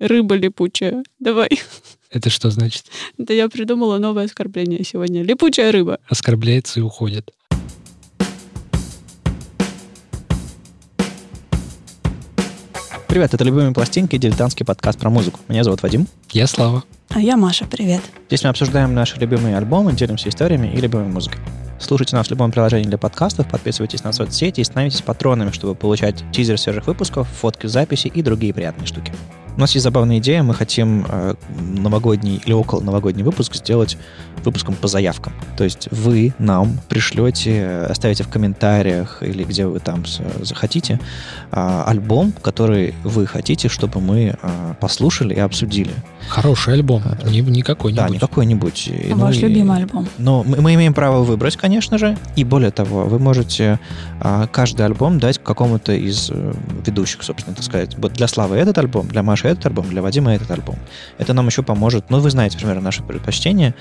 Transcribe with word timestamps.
Рыба 0.00 0.36
липучая. 0.36 1.02
Давай. 1.18 1.48
Это 2.10 2.30
что 2.30 2.50
значит? 2.50 2.84
Да 3.18 3.34
я 3.34 3.48
придумала 3.48 3.98
новое 3.98 4.26
оскорбление 4.26 4.84
сегодня. 4.84 5.22
Липучая 5.22 5.72
рыба. 5.72 5.98
Оскорбляется 6.08 6.78
и 6.78 6.82
уходит. 6.82 7.32
Привет, 13.08 13.34
это 13.34 13.42
«Любимые 13.42 13.72
пластинки» 13.72 14.16
дилетантский 14.18 14.64
подкаст 14.64 15.00
про 15.00 15.10
музыку. 15.10 15.40
Меня 15.48 15.64
зовут 15.64 15.82
Вадим. 15.82 16.06
Я 16.30 16.46
Слава. 16.46 16.84
А 17.08 17.20
я 17.20 17.36
Маша, 17.36 17.64
привет. 17.64 18.02
Здесь 18.28 18.44
мы 18.44 18.50
обсуждаем 18.50 18.94
наши 18.94 19.18
любимые 19.18 19.56
альбомы, 19.56 19.94
делимся 19.94 20.28
историями 20.28 20.72
и 20.72 20.80
любимой 20.80 21.08
музыкой. 21.08 21.40
Слушайте 21.80 22.14
нас 22.14 22.28
в 22.28 22.30
любом 22.30 22.52
приложении 22.52 22.86
для 22.86 22.98
подкастов, 22.98 23.48
подписывайтесь 23.50 24.04
на 24.04 24.12
соцсети 24.12 24.60
и 24.60 24.64
становитесь 24.64 25.00
патронами, 25.00 25.50
чтобы 25.50 25.74
получать 25.74 26.22
тизер 26.32 26.58
свежих 26.58 26.86
выпусков, 26.86 27.26
фотки 27.28 27.66
записи 27.66 28.08
и 28.08 28.22
другие 28.22 28.52
приятные 28.52 28.86
штуки. 28.86 29.12
У 29.58 29.60
нас 29.60 29.72
есть 29.72 29.82
забавная 29.82 30.18
идея, 30.18 30.44
мы 30.44 30.54
хотим 30.54 31.04
э, 31.08 31.34
новогодний 31.58 32.40
или 32.46 32.52
около 32.52 32.80
новогодний 32.80 33.24
выпуск 33.24 33.56
сделать 33.56 33.98
выпуском 34.44 34.74
по 34.74 34.88
заявкам. 34.88 35.32
То 35.56 35.64
есть 35.64 35.88
вы 35.90 36.32
нам 36.38 36.78
пришлете, 36.88 37.86
оставите 37.88 38.24
в 38.24 38.28
комментариях 38.28 39.22
или 39.22 39.44
где 39.44 39.66
вы 39.66 39.80
там 39.80 40.04
захотите 40.42 41.00
э, 41.52 41.82
альбом, 41.86 42.32
который 42.42 42.94
вы 43.04 43.26
хотите, 43.26 43.68
чтобы 43.68 44.00
мы 44.00 44.36
э, 44.40 44.74
послушали 44.80 45.34
и 45.34 45.40
обсудили. 45.40 45.92
Хороший 46.28 46.74
альбом, 46.74 47.02
не, 47.24 47.40
не 47.40 47.62
какой-нибудь. 47.62 48.06
Да, 48.06 48.08
не 48.08 48.18
какой-нибудь. 48.18 48.90
А 48.92 49.14
ну, 49.14 49.16
ваш 49.16 49.36
и, 49.36 49.40
любимый 49.40 49.78
альбом. 49.78 50.08
Но 50.18 50.44
мы, 50.44 50.60
мы 50.60 50.74
имеем 50.74 50.94
право 50.94 51.22
выбрать, 51.22 51.56
конечно 51.56 51.98
же, 51.98 52.16
и 52.36 52.44
более 52.44 52.70
того, 52.70 53.04
вы 53.04 53.18
можете 53.18 53.78
э, 54.20 54.46
каждый 54.52 54.84
альбом 54.84 55.18
дать 55.18 55.38
какому-то 55.38 55.92
из 55.92 56.30
э, 56.30 56.54
ведущих, 56.86 57.22
собственно, 57.22 57.56
так 57.56 57.64
сказать. 57.64 57.96
Вот 57.98 58.12
для 58.12 58.28
Славы 58.28 58.56
этот 58.56 58.78
альбом, 58.78 59.08
для 59.08 59.22
Маши 59.22 59.48
этот 59.48 59.66
альбом, 59.66 59.88
для 59.88 60.02
Вадима 60.02 60.34
этот 60.34 60.50
альбом. 60.50 60.76
Это 61.18 61.32
нам 61.32 61.46
еще 61.46 61.62
поможет. 61.62 62.10
Ну, 62.10 62.20
вы 62.20 62.30
знаете, 62.30 62.58
примерно, 62.58 62.82
наши 62.82 63.02
предпочтения. 63.02 63.74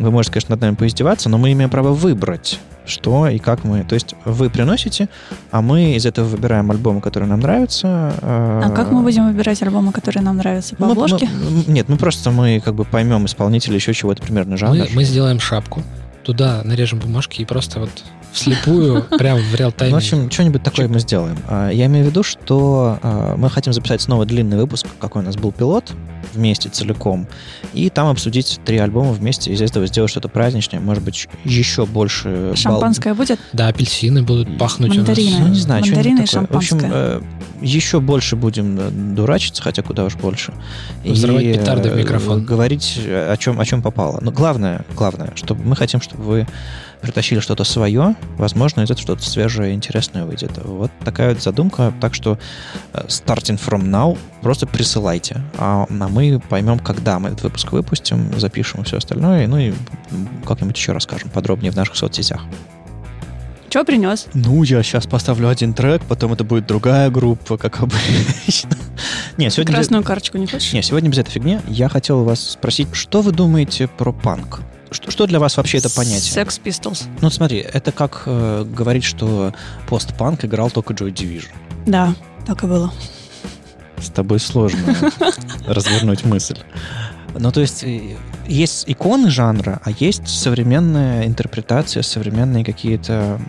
Вы 0.00 0.10
можете, 0.10 0.32
конечно, 0.32 0.54
над 0.54 0.62
нами 0.62 0.74
поиздеваться, 0.74 1.28
но 1.28 1.36
мы 1.36 1.52
имеем 1.52 1.68
право 1.68 1.92
выбрать, 1.92 2.58
что 2.86 3.28
и 3.28 3.38
как 3.38 3.64
мы. 3.64 3.84
То 3.84 3.94
есть 3.94 4.14
вы 4.24 4.48
приносите, 4.48 5.10
а 5.50 5.60
мы 5.60 5.94
из 5.94 6.06
этого 6.06 6.26
выбираем 6.26 6.70
альбомы, 6.70 7.02
которые 7.02 7.28
нам 7.28 7.40
нравятся. 7.40 8.14
А 8.22 8.72
как 8.74 8.90
мы 8.90 9.02
будем 9.02 9.26
выбирать 9.26 9.62
альбомы, 9.62 9.92
которые 9.92 10.22
нам 10.22 10.38
нравятся 10.38 10.74
по 10.74 10.86
ну, 10.86 10.92
обложке? 10.92 11.28
Мы, 11.28 11.72
нет, 11.72 11.90
мы 11.90 11.98
просто 11.98 12.30
мы 12.30 12.60
как 12.64 12.74
бы 12.74 12.84
поймем 12.84 13.26
исполнителя 13.26 13.74
еще 13.74 13.92
чего-то 13.92 14.22
примерно 14.22 14.56
жанр. 14.56 14.74
Мы, 14.74 14.88
мы 14.94 15.04
сделаем 15.04 15.38
шапку, 15.38 15.82
туда 16.24 16.62
нарежем 16.64 16.98
бумажки 16.98 17.42
и 17.42 17.44
просто 17.44 17.80
вот 17.80 17.90
вслепую, 18.32 19.02
прямо 19.18 19.40
в 19.40 19.54
реал-тайме. 19.54 19.90
Ну, 19.90 19.96
в 19.96 20.02
общем, 20.02 20.30
что-нибудь 20.30 20.62
такое 20.62 20.88
мы 20.88 21.00
сделаем. 21.00 21.36
А, 21.48 21.70
я 21.70 21.86
имею 21.86 22.06
в 22.06 22.08
виду, 22.08 22.22
что 22.22 22.98
а, 23.02 23.36
мы 23.36 23.50
хотим 23.50 23.72
записать 23.72 24.00
снова 24.00 24.26
длинный 24.26 24.56
выпуск, 24.56 24.86
какой 24.98 25.22
у 25.22 25.24
нас 25.24 25.36
был 25.36 25.52
пилот, 25.52 25.92
вместе 26.34 26.68
целиком, 26.68 27.26
и 27.72 27.90
там 27.90 28.08
обсудить 28.08 28.60
три 28.64 28.78
альбома 28.78 29.12
вместе, 29.12 29.52
из 29.52 29.60
этого 29.60 29.86
сделать 29.86 30.10
что-то 30.10 30.28
праздничное, 30.28 30.80
может 30.80 31.02
быть, 31.02 31.28
еще 31.44 31.86
больше... 31.86 32.52
Шампанское 32.54 33.14
бал... 33.14 33.18
будет? 33.24 33.40
Да, 33.52 33.68
апельсины 33.68 34.22
будут 34.22 34.58
пахнуть 34.58 34.96
Мандарины. 34.96 35.28
у 35.28 35.38
нас. 35.38 35.40
Ну, 35.40 35.48
не 35.48 35.60
знаю, 35.60 35.84
Мандарины 35.84 36.22
и 36.22 36.26
такое. 36.26 36.46
В 36.46 36.56
общем, 36.56 36.80
шампанское. 36.80 36.92
э, 36.92 37.22
еще 37.62 38.00
больше 38.00 38.36
будем 38.36 38.78
э, 38.78 38.90
дурачиться, 38.90 39.62
хотя 39.62 39.82
куда 39.82 40.04
уж 40.04 40.16
больше. 40.16 40.52
Взрывать 41.04 41.44
и, 41.44 41.54
петарды 41.54 41.90
в 41.90 41.94
э, 41.94 41.98
микрофон. 41.98 42.44
Говорить 42.44 43.00
о 43.06 43.36
чем, 43.36 43.60
о 43.60 43.64
чем 43.64 43.82
попало. 43.82 44.18
Но 44.20 44.30
главное, 44.30 44.84
главное, 44.96 45.32
чтобы 45.34 45.64
мы 45.64 45.76
хотим, 45.76 46.00
чтобы 46.00 46.22
вы 46.22 46.46
притащили 47.00 47.40
что-то 47.40 47.64
свое, 47.64 48.14
возможно, 48.36 48.82
из 48.82 48.90
этого 48.90 49.02
что-то 49.02 49.22
свежее 49.22 49.72
и 49.72 49.74
интересное 49.74 50.24
выйдет. 50.24 50.52
Вот 50.62 50.90
такая 51.04 51.34
вот 51.34 51.42
задумка. 51.42 51.92
Так 52.00 52.14
что 52.14 52.38
э, 52.92 53.04
starting 53.08 53.58
from 53.58 53.82
now 53.82 54.18
просто 54.42 54.66
присылайте. 54.66 55.42
А, 55.58 55.86
а 55.88 56.08
мы 56.08 56.40
поймем, 56.48 56.78
когда 56.78 57.18
мы 57.18 57.30
этот 57.30 57.42
выпуск 57.42 57.72
выпустим, 57.72 58.38
запишем 58.38 58.82
и 58.82 58.84
все 58.84 58.98
остальное, 58.98 59.46
ну 59.46 59.58
и 59.58 59.72
как-нибудь 60.46 60.76
еще 60.76 60.92
расскажем 60.92 61.30
подробнее 61.30 61.72
в 61.72 61.76
наших 61.76 61.96
соцсетях. 61.96 62.42
Что 63.70 63.84
принес? 63.84 64.26
Ну, 64.34 64.64
я 64.64 64.82
сейчас 64.82 65.06
поставлю 65.06 65.48
один 65.48 65.74
трек, 65.74 66.02
потом 66.08 66.32
это 66.32 66.42
будет 66.42 66.66
другая 66.66 67.08
группа, 67.08 67.56
как 67.56 67.80
обычно. 67.80 68.76
Не, 69.36 69.48
сегодня... 69.48 69.72
Красную 69.72 70.02
карточку 70.02 70.38
не 70.38 70.48
хочешь? 70.48 70.72
Не, 70.72 70.82
сегодня 70.82 71.08
без 71.08 71.18
этой 71.18 71.30
фигни. 71.30 71.60
Я 71.68 71.88
хотел 71.88 72.24
вас 72.24 72.40
спросить, 72.40 72.88
что 72.92 73.22
вы 73.22 73.30
думаете 73.30 73.86
про 73.86 74.12
панк? 74.12 74.62
Что, 74.90 75.10
что 75.10 75.26
для 75.26 75.38
вас 75.38 75.56
вообще 75.56 75.78
это 75.78 75.88
понятие? 75.90 76.44
Sex 76.44 76.60
Pistols. 76.62 77.06
Ну, 77.20 77.30
смотри, 77.30 77.58
это 77.58 77.92
как 77.92 78.22
э, 78.26 78.64
говорить, 78.64 79.04
что 79.04 79.54
постпанк 79.88 80.44
играл 80.44 80.70
только 80.70 80.94
Joy 80.94 81.12
Division. 81.12 81.50
Да, 81.86 82.14
так 82.46 82.64
и 82.64 82.66
было. 82.66 82.92
С 83.98 84.08
тобой 84.08 84.40
сложно 84.40 84.96
развернуть 85.66 86.24
мысль. 86.24 86.58
Ну, 87.38 87.52
то 87.52 87.60
есть, 87.60 87.84
есть 88.48 88.84
иконы 88.88 89.30
жанра, 89.30 89.80
а 89.84 89.90
есть 89.92 90.26
современная 90.26 91.26
интерпретация, 91.26 92.02
современные 92.02 92.64
какие-то 92.64 93.40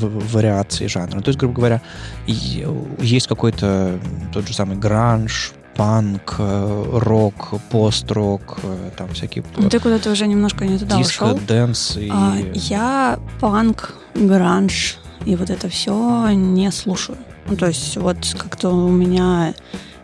вариации 0.00 0.86
жанра. 0.86 1.20
То 1.20 1.28
есть, 1.28 1.38
грубо 1.38 1.54
говоря, 1.54 1.82
есть 2.26 3.28
какой-то 3.28 4.00
тот 4.32 4.48
же 4.48 4.54
самый 4.54 4.76
гранж, 4.76 5.52
панк, 5.76 6.36
рок, 6.38 7.54
пост-рок, 7.70 8.58
там 8.96 9.08
всякие... 9.10 9.44
Ну, 9.56 9.68
ты 9.68 9.78
куда-то 9.80 10.10
уже 10.10 10.26
немножко 10.26 10.64
не 10.64 10.78
туда 10.78 10.98
диско, 10.98 11.24
ушел. 11.24 11.40
dance 11.46 11.96
и... 11.96 12.10
А, 12.12 12.36
я 12.54 13.18
панк, 13.40 13.94
гранж 14.14 14.98
и 15.24 15.36
вот 15.36 15.50
это 15.50 15.68
все 15.68 16.30
не 16.30 16.70
слушаю. 16.70 17.18
Ну, 17.46 17.56
то 17.56 17.66
есть 17.66 17.96
вот 17.96 18.18
как-то 18.38 18.70
у 18.70 18.88
меня 18.88 19.54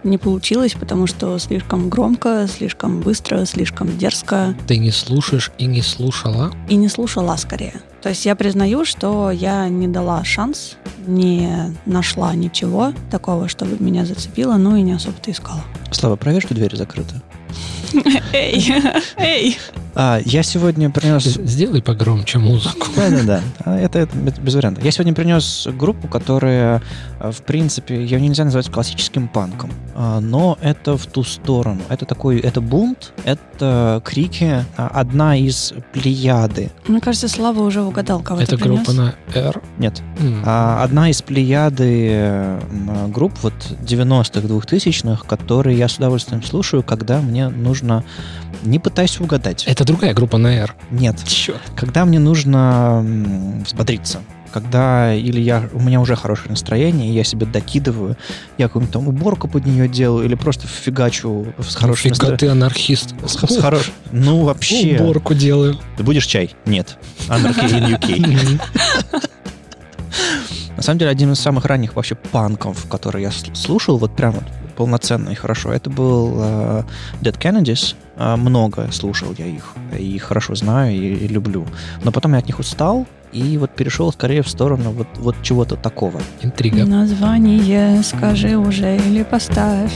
не 0.05 0.19
получилось, 0.19 0.75
потому 0.79 1.07
что 1.07 1.39
слишком 1.39 1.89
громко, 1.89 2.47
слишком 2.49 3.01
быстро, 3.01 3.45
слишком 3.45 3.97
дерзко. 3.99 4.55
Ты 4.67 4.79
не 4.79 4.91
слушаешь 4.91 5.51
и 5.59 5.67
не 5.67 5.83
слушала? 5.83 6.53
И 6.69 6.77
не 6.77 6.89
слушала 6.89 7.37
скорее. 7.37 7.75
То 8.03 8.11
есть 8.11 8.25
я 8.25 8.37
признаю, 8.37 8.85
что 8.85 9.31
я 9.31 9.69
не 9.69 9.89
дала 9.89 10.23
шанс, 10.25 10.77
не 11.07 11.75
нашла 11.87 12.35
ничего 12.35 12.93
такого, 13.11 13.49
чтобы 13.49 13.77
меня 13.83 14.05
зацепило, 14.05 14.57
ну 14.57 14.77
и 14.77 14.83
не 14.83 14.93
особо-то 14.93 15.31
искала. 15.31 15.65
Слава, 15.91 16.17
проверь, 16.17 16.43
что 16.43 16.55
дверь 16.55 16.77
закрыта. 16.77 17.21
Эй, 18.33 18.73
эй. 19.17 19.59
А, 19.99 20.21
я 20.27 20.43
сегодня 20.43 20.91
принес... 20.91 21.25
Сделай 21.25 21.81
погромче 21.81 22.39
музыку. 22.39 22.87
Да-да-да, 22.95 23.41
это, 23.79 24.01
это 24.01 24.15
без 24.19 24.55
вариантов. 24.55 24.85
Я 24.85 24.91
сегодня 24.91 25.15
принес 25.15 25.67
группу, 25.73 26.07
которая, 26.07 26.83
в 27.19 27.41
принципе, 27.43 27.97
ее 27.97 28.21
нельзя 28.21 28.45
назвать 28.45 28.71
классическим 28.71 29.27
панком, 29.27 29.71
а, 29.95 30.21
но 30.21 30.59
это 30.61 30.99
в 30.99 31.07
ту 31.07 31.25
сторону. 31.25 31.81
Это 31.89 32.05
такой, 32.05 32.41
это 32.41 32.61
бунт, 32.61 33.15
это 33.25 34.03
крики, 34.05 34.67
а, 34.77 34.89
одна 34.89 35.35
из 35.35 35.73
плеяды. 35.95 36.71
Мне 36.87 37.01
кажется, 37.01 37.29
Слава 37.29 37.63
уже 37.63 37.81
угадал, 37.83 38.21
кого 38.21 38.43
Это 38.43 38.59
группа 38.59 38.93
на 38.93 39.15
R? 39.35 39.63
Нет. 39.79 40.03
А, 40.45 40.85
Одна 40.85 41.09
из 41.09 41.23
плеяды 41.23 42.61
групп 43.09 43.33
вот 43.43 43.55
90-х, 43.83 44.47
2000-х, 44.47 45.25
которые 45.27 45.79
я 45.79 45.89
с 45.89 45.97
удовольствием 45.97 46.43
слушаю, 46.43 46.83
когда 46.83 47.23
мне 47.23 47.49
нужно... 47.49 48.05
Не 48.63 48.79
пытайся 48.79 49.23
угадать. 49.23 49.65
Это 49.65 49.86
другая 49.87 50.13
группа 50.15 50.37
на 50.39 50.49
R. 50.49 50.75
Нет. 50.91 51.23
Черт. 51.25 51.61
Когда 51.77 52.05
мне 52.05 52.19
нужно 52.19 53.05
взбодриться, 53.65 54.21
когда 54.53 55.15
или 55.15 55.41
я, 55.41 55.69
у 55.73 55.81
меня 55.81 56.01
уже 56.01 56.17
хорошее 56.17 56.51
настроение, 56.51 57.15
я 57.15 57.25
себе 57.25 57.47
докидываю, 57.47 58.17
я 58.59 58.67
какую-нибудь 58.69 58.93
там 58.93 59.09
уборку 59.09 59.49
под 59.49 59.67
нее 59.67 59.89
делаю, 59.89 60.25
или 60.25 60.35
просто 60.35 60.67
фигачу 60.67 61.53
с 61.59 61.75
хорошим 61.75 62.03
Фига 62.03 62.11
настроением. 62.11 62.39
ты 62.39 62.49
анархист. 62.49 63.15
С, 63.27 63.33
с 63.33 63.61
хорош- 63.61 63.93
Ну, 64.13 64.45
вообще. 64.45 64.97
Уборку 64.99 65.35
делаю. 65.35 65.79
Ты 65.97 66.03
будешь 66.03 66.27
чай? 66.27 66.55
Нет. 66.65 66.97
Anarchy 67.29 67.69
in 67.71 68.01
UK. 68.01 68.61
На 70.77 70.83
самом 70.83 70.99
деле, 70.99 71.11
один 71.11 71.33
из 71.33 71.41
самых 71.41 71.65
ранних 71.65 71.95
вообще 71.97 72.15
панков, 72.15 72.87
который 72.89 73.23
я 73.23 73.31
слушал, 73.55 73.97
вот 73.99 74.15
прям 74.15 74.33
вот 74.33 74.45
полноценно 74.77 75.31
и 75.31 75.35
хорошо, 75.35 75.73
это 75.73 75.91
был 75.91 76.35
э, 76.37 76.83
Dead 77.21 77.39
Kennedys. 77.39 77.95
Э, 78.17 78.37
много 78.37 78.91
слушал 78.93 79.35
я 79.39 79.47
их, 79.47 79.75
и 79.99 80.19
хорошо 80.19 80.55
знаю, 80.55 80.95
и, 80.95 80.99
и 80.99 81.29
люблю. 81.29 81.67
Но 82.05 82.13
потом 82.13 82.33
я 82.33 82.39
от 82.39 82.47
них 82.47 82.59
устал, 82.59 83.07
и 83.33 83.59
вот 83.59 83.71
перешел 83.71 84.13
скорее 84.13 84.43
в 84.43 84.49
сторону 84.49 84.91
вот, 84.91 85.09
вот 85.17 85.37
чего-то 85.43 85.77
такого. 85.77 86.21
Интрига. 86.43 86.85
Название 86.85 88.03
скажи 88.03 88.57
уже 88.57 88.97
или 88.97 89.23
поставь. 89.23 89.93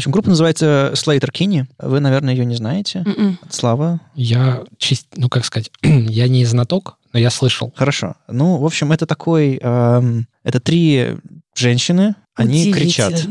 Общем, 0.00 0.12
группа 0.12 0.28
называется 0.28 0.92
Slater 0.94 1.30
Kinney. 1.32 1.64
Вы, 1.78 2.00
наверное, 2.00 2.34
ее 2.34 2.44
не 2.44 2.56
знаете. 2.56 3.02
М-м. 3.06 3.38
Слава. 3.48 4.00
Я 4.14 4.64
чист, 4.78 5.06
ну 5.16 5.28
как 5.28 5.44
сказать, 5.44 5.70
я 5.82 6.28
не 6.28 6.44
знаток, 6.44 6.98
но 7.12 7.18
я 7.18 7.30
слышал. 7.30 7.72
Хорошо. 7.76 8.14
Ну, 8.28 8.58
в 8.58 8.64
общем, 8.64 8.92
это 8.92 9.06
такой... 9.06 9.58
эм, 9.62 10.26
это 10.42 10.60
три 10.60 11.16
женщины, 11.54 12.14
они 12.34 12.72
кричат. 12.72 13.26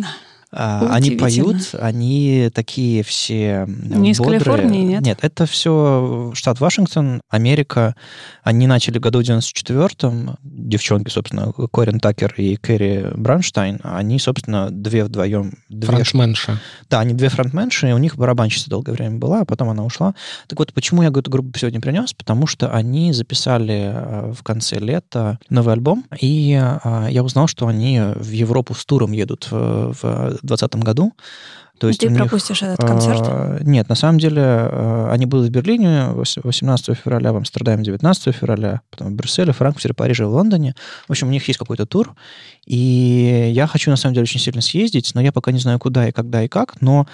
Удивительно. 0.51 0.89
А, 0.91 0.95
Они 0.95 1.11
поют, 1.11 1.57
они 1.79 2.49
такие 2.53 3.03
все 3.03 3.65
Не 3.67 4.11
из 4.11 4.17
бодрые. 4.17 4.39
Калифорнии, 4.39 4.83
нет? 4.83 5.01
Нет, 5.01 5.19
это 5.21 5.45
все 5.45 6.31
штат 6.33 6.59
Вашингтон, 6.59 7.21
Америка. 7.29 7.95
Они 8.43 8.65
начали 8.65 8.97
в 8.97 9.01
году 9.01 9.19
в 9.19 9.21
94-м. 9.21 10.37
Девчонки, 10.41 11.09
собственно, 11.09 11.53
Корин 11.71 11.99
Такер 11.99 12.33
и 12.37 12.55
Кэрри 12.55 13.11
Бранштайн, 13.15 13.79
они, 13.83 14.17
собственно, 14.17 14.69
две 14.71 15.03
вдвоем... 15.03 15.53
Две 15.69 15.87
Фронтменша. 15.87 16.59
Да, 16.89 16.99
они 16.99 17.13
две 17.13 17.29
фронтменши, 17.29 17.89
и 17.89 17.93
у 17.93 17.99
них 17.99 18.15
барабанщица 18.15 18.69
долгое 18.69 18.93
время 18.93 19.17
была, 19.17 19.41
а 19.41 19.45
потом 19.45 19.69
она 19.69 19.85
ушла. 19.85 20.15
Так 20.47 20.57
вот, 20.57 20.73
почему 20.73 21.03
я 21.03 21.09
эту 21.09 21.29
группу 21.29 21.57
сегодня 21.59 21.79
принес? 21.79 22.13
Потому 22.13 22.47
что 22.47 22.73
они 22.73 23.13
записали 23.13 23.91
э, 23.93 24.33
в 24.35 24.41
конце 24.43 24.79
лета 24.79 25.37
новый 25.49 25.73
альбом, 25.75 26.05
и 26.19 26.59
э, 26.59 27.07
я 27.11 27.23
узнал, 27.23 27.47
что 27.47 27.67
они 27.67 28.01
в 28.15 28.31
Европу 28.31 28.73
с 28.73 28.83
туром 28.85 29.11
едут 29.11 29.47
в 29.51 30.38
2020 30.45 30.75
году. 30.83 31.13
То 31.79 31.87
есть 31.87 32.01
Ты 32.01 32.07
у 32.07 32.09
них, 32.09 32.19
пропустишь 32.19 32.61
этот 32.61 32.85
концерт? 32.85 33.21
э, 33.25 33.59
Нет, 33.63 33.87
на 33.87 33.95
самом 33.95 34.19
деле 34.19 34.41
э, 34.41 35.09
они 35.11 35.25
будут 35.25 35.47
в 35.47 35.51
Берлине 35.51 36.09
вос- 36.11 36.39
18 36.43 36.93
февраля, 36.97 37.31
в 37.31 37.37
Амстердаме 37.37 37.83
19 37.85 38.35
февраля, 38.35 38.81
потом 38.89 39.07
в 39.07 39.15
Брюсселе, 39.15 39.53
Франкфурте, 39.53 39.93
Париже, 39.93 40.25
в 40.25 40.33
Лондоне. 40.33 40.75
В 41.07 41.11
общем, 41.11 41.29
у 41.29 41.31
них 41.31 41.47
есть 41.47 41.57
какой-то 41.57 41.85
тур, 41.85 42.15
и 42.65 43.49
я 43.53 43.65
хочу, 43.67 43.89
на 43.91 43.95
самом 43.97 44.13
деле, 44.15 44.23
очень 44.23 44.41
сильно 44.41 44.61
съездить, 44.61 45.11
но 45.15 45.21
я 45.21 45.31
пока 45.31 45.51
не 45.53 45.59
знаю, 45.59 45.79
куда 45.79 46.09
и 46.09 46.11
когда 46.11 46.43
и 46.43 46.47
как, 46.49 46.81
но 46.81 47.07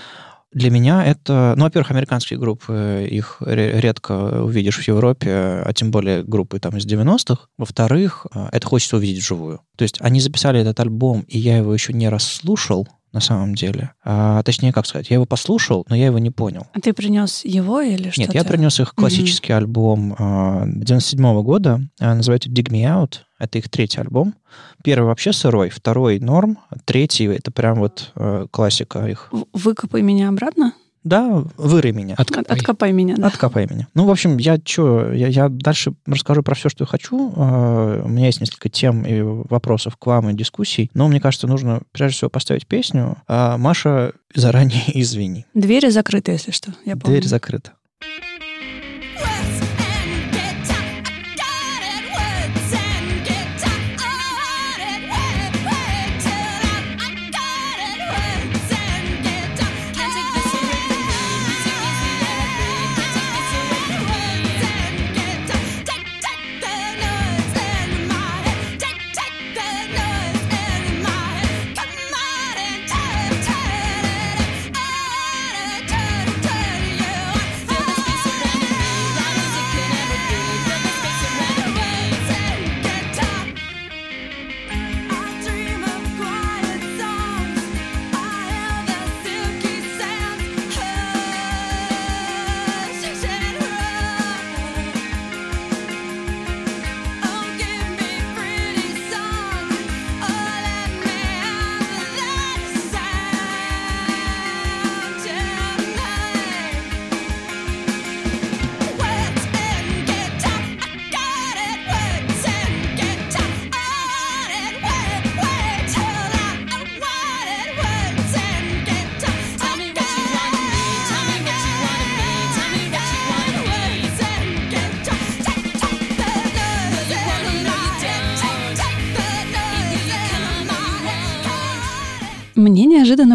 для 0.51 0.71
меня 0.71 1.05
это, 1.05 1.53
ну, 1.57 1.65
во-первых, 1.65 1.91
американские 1.91 2.39
группы, 2.39 3.07
их 3.11 3.37
ре- 3.41 3.79
редко 3.81 4.41
увидишь 4.43 4.79
в 4.79 4.87
Европе, 4.87 5.29
а 5.65 5.71
тем 5.75 5.91
более 5.91 6.23
группы 6.23 6.59
там 6.59 6.77
из 6.77 6.85
90-х. 6.87 7.47
Во-вторых, 7.57 8.25
э, 8.33 8.47
это 8.51 8.65
хочется 8.65 8.95
увидеть 8.95 9.21
вживую. 9.21 9.59
То 9.77 9.83
есть 9.83 9.97
они 9.99 10.21
записали 10.21 10.59
этот 10.61 10.79
альбом, 10.79 11.21
и 11.27 11.37
я 11.37 11.57
его 11.57 11.73
еще 11.73 11.91
не 11.93 12.07
раз 12.09 12.23
слушал, 12.23 12.87
на 13.15 13.21
самом 13.21 13.55
деле. 13.55 13.93
А, 14.03 14.43
точнее, 14.43 14.73
как 14.73 14.85
сказать, 14.85 15.09
я 15.09 15.15
его 15.15 15.25
послушал, 15.25 15.85
но 15.89 15.95
я 15.95 16.07
его 16.07 16.19
не 16.19 16.31
понял. 16.31 16.67
А 16.73 16.81
ты 16.81 16.93
принес 16.93 17.45
его 17.45 17.79
или 17.79 18.09
что? 18.09 18.21
Нет, 18.21 18.33
я 18.33 18.43
принес 18.43 18.79
их 18.81 18.93
классический 18.93 19.53
альбом 19.53 20.15
а, 20.19 20.65
97 20.67 21.41
года, 21.41 21.79
а, 21.99 22.13
называется 22.13 22.49
Dig 22.49 22.69
Me 22.69 22.83
Out. 22.83 23.21
Это 23.39 23.57
их 23.57 23.69
третий 23.69 24.01
альбом. 24.01 24.35
Первый 24.83 25.07
вообще 25.07 25.31
сырой, 25.31 25.69
второй 25.69 26.19
норм, 26.19 26.59
третий 26.83 27.25
это 27.25 27.51
прям 27.51 27.79
вот 27.79 28.11
э, 28.15 28.47
классика 28.49 29.05
их. 29.07 29.29
Выкопай 29.51 30.01
меня 30.01 30.29
обратно? 30.29 30.73
Да, 31.05 31.43
выры 31.57 31.91
меня. 31.91 32.15
Откопай. 32.17 32.57
Откопай 32.57 32.91
меня, 32.91 33.15
да. 33.15 33.27
Откопай 33.27 33.67
меня. 33.69 33.87
Ну, 33.93 34.05
в 34.05 34.11
общем, 34.11 34.37
я 34.37 34.57
что, 34.61 35.13
я, 35.13 35.27
я 35.27 35.49
дальше 35.49 35.93
расскажу 36.07 36.41
про 36.41 36.55
все, 36.55 36.67
что 36.67 36.83
я 36.83 36.87
хочу. 36.87 37.31
Э, 37.35 38.01
У 38.03 38.07
меня 38.07 38.25
есть 38.25 38.41
несколько 38.41 38.69
тем 38.69 39.05
и 39.05 39.21
вопросов 39.21 39.97
к 39.97 40.05
вам 40.07 40.31
и 40.31 40.33
дискуссий, 40.33 40.89
но 40.95 41.07
мне 41.07 41.21
кажется, 41.21 41.45
нужно 41.47 41.83
прежде 41.91 42.17
всего 42.17 42.29
поставить 42.31 42.65
песню. 42.65 43.17
А, 43.27 43.57
Маша, 43.57 44.13
заранее 44.33 44.81
извини. 44.99 45.45
Двери 45.53 45.89
закрыты, 45.89 46.31
если 46.31 46.51
что. 46.51 46.71
Я 46.85 46.97
помню. 46.97 47.17
Дверь 47.17 47.27
закрыта. 47.27 47.73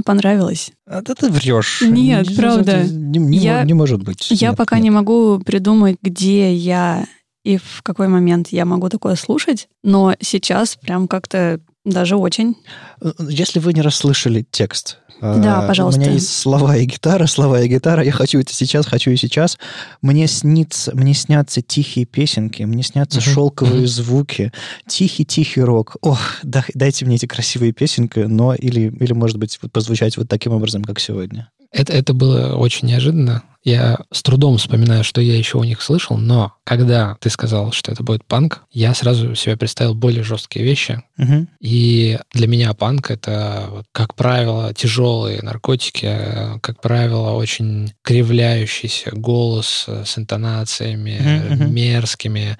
Неожиданно 0.00 0.02
понравилось. 0.02 0.73
А 0.87 1.02
да 1.02 1.14
ты 1.14 1.31
врешь. 1.31 1.82
Нет, 1.82 2.29
Не- 2.29 2.35
правда. 2.37 2.85
Не, 2.85 3.19
не 3.19 3.38
Я- 3.38 3.64
не 3.64 3.75
может 3.75 4.02
быть. 4.02 4.29
Я 4.31 4.49
Нет, 4.49 4.56
пока 4.56 4.76
нет. 4.76 4.85
не 4.85 4.91
могу 4.91 5.38
придумать, 5.41 5.97
где 6.02 6.52
я 6.55 7.06
и 7.44 7.56
в 7.56 7.82
какой 7.82 8.08
момент 8.08 8.49
я 8.49 8.64
могу 8.64 8.88
такое 8.91 9.14
слушать, 9.17 9.69
но 9.82 10.14
сейчас 10.20 10.76
прям 10.76 11.08
как-то 11.08 11.61
даже 11.87 12.17
очень. 12.17 12.56
Если 13.19 13.58
вы 13.61 13.73
не 13.73 13.81
расслышали 13.81 14.47
текст, 14.50 14.99
Да, 15.20 15.61
а, 15.61 15.69
пожалуйста. 15.69 16.00
У 16.00 16.02
меня 16.02 16.12
есть 16.12 16.34
слова 16.34 16.76
и 16.76 16.87
гитара, 16.87 17.26
слова 17.26 17.61
и 17.61 17.69
гитара. 17.69 18.02
Я 18.02 18.12
хочу 18.12 18.40
это 18.40 18.52
сейчас, 18.55 18.87
хочу 18.87 19.11
и 19.11 19.17
сейчас. 19.17 19.58
Мне 20.02 20.26
снится, 20.26 20.94
мне 20.96 21.14
снятся 21.14 21.62
тихие 21.62 22.06
песенки, 22.06 22.62
мне 22.62 22.82
снятся 22.82 23.19
Мгм, 23.20 23.31
шелковые 23.31 23.81
мгм. 23.81 23.87
звуки, 23.88 24.52
тихий-тихий 24.87 25.62
рок. 25.62 25.96
Ох, 26.00 26.19
да- 26.43 26.64
дайте 26.75 27.05
мне 27.05 27.17
эти 27.17 27.26
красивые 27.26 27.72
песенки, 27.72 28.20
но 28.20 28.55
или, 28.55 28.93
или 29.00 29.12
может 29.12 29.38
быть, 29.38 29.58
вот 29.62 29.72
позвучать 29.72 30.17
вот 30.17 30.28
таким 30.28 30.52
образом, 30.52 30.84
как 30.84 31.00
сегодня. 31.00 31.50
Это, 31.72 31.93
это 31.93 32.14
было 32.14 32.56
очень 32.56 32.88
неожиданно. 32.88 33.43
Я 33.62 34.00
с 34.11 34.22
трудом 34.22 34.56
вспоминаю, 34.56 35.05
что 35.05 35.20
я 35.20 35.37
еще 35.37 35.58
у 35.58 35.64
них 35.64 35.82
слышал, 35.82 36.17
но 36.17 36.55
когда 36.64 37.17
ты 37.20 37.28
сказал, 37.28 37.72
что 37.72 37.93
это 37.93 38.02
будет 38.02 38.25
панк, 38.25 38.62
я 38.72 38.94
сразу 38.94 39.34
себе 39.34 39.56
представил 39.56 39.94
более 39.94 40.24
жесткие 40.24 40.65
вещи. 40.65 41.03
Мгм. 41.19 41.46
И 41.60 42.19
для 42.32 42.46
меня 42.48 42.72
панк— 42.72 43.10
это, 43.12 43.84
как 43.93 44.15
правило, 44.15 44.72
тяжелые 45.10 45.43
наркотики, 45.43 46.06
э, 46.06 46.58
как 46.60 46.81
правило, 46.81 47.32
очень 47.32 47.93
кривляющийся 48.02 49.10
голос 49.12 49.84
э, 49.88 50.05
с 50.06 50.17
интонациями 50.19 51.55
мгм. 51.55 51.74
мерзкими, 51.74 52.56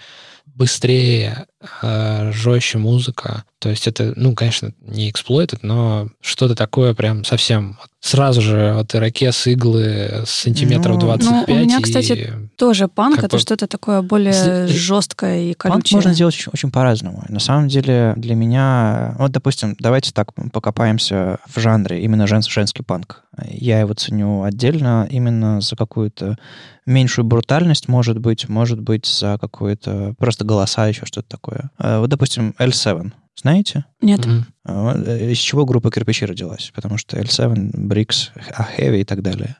быстрее, 0.47 1.47
э, 1.83 2.33
жестче 2.35 2.78
музыка. 2.78 3.45
То 3.61 3.69
есть 3.71 3.87
это, 3.87 4.12
ну, 4.16 4.35
конечно, 4.35 4.73
не 4.80 5.09
эксплойт, 5.09 5.54
но 5.62 6.09
что-то 6.21 6.54
такое 6.54 6.92
прям 6.95 7.25
совсем 7.25 7.78
сразу 8.00 8.40
же 8.40 8.73
вот 8.75 8.95
ирокез, 8.95 9.47
иглы 9.47 10.25
сантиметров 10.26 10.97
Ну, 10.97 11.00
25. 11.02 11.49
ну, 11.49 11.54
у 11.54 11.59
меня, 11.59 11.78
и- 11.78 11.83
кстати, 11.83 12.33
Тоже 12.61 12.88
панк 12.88 13.17
Как 13.17 13.25
это 13.25 13.37
бы- 13.37 13.40
что-то 13.40 13.67
такое 13.67 14.02
более 14.02 14.29
Если- 14.35 14.67
жесткое 14.67 15.38
и 15.45 15.55
Панк 15.55 15.73
колючее. 15.76 15.97
можно 15.97 16.12
сделать 16.12 16.35
очень, 16.35 16.50
очень 16.52 16.71
по-разному. 16.71 17.25
На 17.31 17.40
самом 17.40 17.69
деле 17.69 18.12
для 18.19 18.35
меня... 18.35 19.14
Вот, 19.19 19.33
допустим, 19.33 19.75
давайте 19.81 20.12
так 20.12 20.29
покопаемся 20.52 21.38
в 21.47 21.59
жанре 21.59 22.02
именно 22.05 22.26
жен- 22.26 22.43
женский 22.43 22.83
панк. 22.83 23.25
Я 23.49 23.81
его 23.81 23.95
ценю 23.95 24.43
отдельно 24.43 25.09
именно 25.11 25.62
за 25.62 25.75
какую-то 25.75 26.37
меньшую 26.85 27.25
брутальность, 27.25 27.88
может 27.88 28.19
быть, 28.19 28.47
может 28.49 28.79
быть, 28.79 29.07
за 29.07 29.38
какое-то 29.40 30.14
просто 30.19 30.45
голоса, 30.45 30.87
еще 30.87 31.07
что-то 31.07 31.29
такое. 31.31 31.71
А, 31.79 32.00
Вот, 32.00 32.11
допустим, 32.11 32.55
L7. 32.59 33.11
Знаете? 33.40 33.87
Нет. 34.02 34.21
А, 34.67 34.95
э, 35.02 35.31
Из 35.33 35.38
чего 35.38 35.64
группа 35.64 35.90
«Кирпичи» 35.90 36.26
родилась? 36.26 36.73
Потому 36.75 36.99
что 36.99 37.17
L7, 37.17 37.73
Bricks, 37.75 38.29
а 38.55 38.69
Heavy 38.76 39.00
и 39.00 39.05
так 39.05 39.23
далее. 39.23 39.57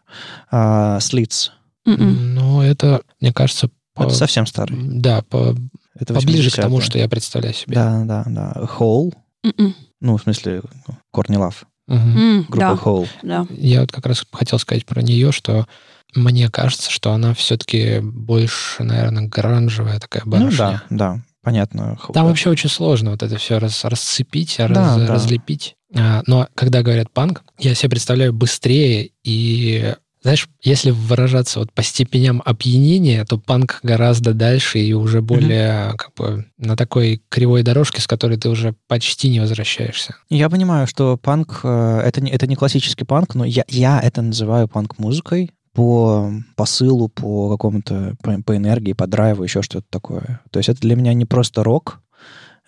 А, 0.51 0.99
Slits. 0.99 1.53
М-м. 1.95 2.35
Ну, 2.35 2.63
это, 2.63 3.03
мне 3.21 3.33
кажется, 3.33 3.69
по- 3.95 4.05
Это 4.05 4.15
совсем 4.15 4.47
старый. 4.47 4.79
да, 4.81 5.23
по- 5.23 5.57
Это 5.99 6.15
поближе 6.15 6.51
к 6.51 6.55
тому, 6.57 6.79
80-е. 6.79 6.83
что 6.87 6.99
я 6.99 7.09
представляю 7.09 7.55
себе. 7.55 7.75
Да, 7.75 8.03
да, 8.05 8.25
да. 8.27 8.53
Hole. 8.79 9.13
М-м. 9.45 9.75
Ну, 10.01 10.17
в 10.17 10.23
смысле, 10.23 10.63
Корни 11.11 11.37
Лав. 11.37 11.65
Мгм. 11.89 12.19
М, 12.19 12.47
Группа 12.49 12.59
Да, 12.67 12.73
Hole. 12.75 13.09
да. 13.23 13.47
Я 13.51 13.81
вот 13.81 13.91
как 13.93 14.07
раз 14.07 14.25
хотел 14.33 14.59
сказать 14.59 14.87
про 14.87 15.03
нее, 15.03 15.33
что 15.33 15.67
мне 16.15 16.49
кажется, 16.49 16.91
что 16.91 17.13
она 17.13 17.35
все-таки 17.35 18.01
больше, 18.01 18.83
наверное, 18.85 19.27
гранжевая 19.29 19.99
такая 20.01 20.23
Ну 20.25 20.31
барышня. 20.31 20.59
да, 20.59 20.83
да, 20.91 21.21
понятно. 21.43 21.99
Там 22.15 22.27
вообще 22.27 22.49
очень 22.51 22.69
сложно 22.71 23.11
вот 23.11 23.23
это 23.23 23.37
все 23.39 23.59
раз, 23.59 23.85
расцепить, 23.85 24.55
Да, 24.59 24.69
раз- 24.69 24.97
да. 24.97 25.07
разлепить. 25.09 25.75
А, 25.95 26.23
но 26.27 26.49
когда 26.55 26.83
говорят 26.83 27.11
панк, 27.11 27.43
я 27.59 27.75
себе 27.75 27.91
представляю 27.91 28.33
быстрее 28.33 29.11
и 29.25 29.95
знаешь, 30.23 30.49
если 30.63 30.91
выражаться 30.91 31.61
вот 31.61 31.73
по 31.73 31.83
степеням 31.83 32.43
опьянения, 32.45 33.25
то 33.25 33.39
панк 33.39 33.81
гораздо 33.83 34.35
дальше 34.35 34.79
и 34.79 34.93
уже 34.93 35.23
более 35.23 35.71
mm-hmm. 35.71 35.97
как 35.97 36.15
бы 36.15 36.47
на 36.59 36.77
такой 36.77 37.23
кривой 37.29 37.63
дорожке, 37.63 38.03
с 38.03 38.07
которой 38.07 38.37
ты 38.37 38.49
уже 38.51 38.75
почти 38.87 39.31
не 39.31 39.41
возвращаешься. 39.41 40.17
Я 40.29 40.51
понимаю, 40.51 40.87
что 40.87 41.17
панк 41.17 41.61
э, 41.63 42.03
это 42.05 42.21
не, 42.21 42.31
это 42.31 42.47
не 42.47 42.57
классический 42.57 43.05
панк, 43.05 43.35
но 43.35 43.45
я, 43.45 43.65
я 43.69 44.01
это 44.01 44.21
называю 44.21 44.69
панк-музыкой 44.69 45.51
по 45.73 46.31
посылу, 46.57 47.09
по 47.09 47.51
какому-то, 47.51 48.17
по, 48.23 48.43
по 48.43 48.57
энергии, 48.57 48.93
по 48.93 49.07
драйву, 49.07 49.45
еще 49.45 49.63
что-то 49.63 49.87
такое. 49.89 50.41
То 50.51 50.59
есть 50.59 50.69
это 50.69 50.81
для 50.81 50.97
меня 50.97 51.15
не 51.15 51.25
просто 51.25 51.63
рок, 51.63 52.01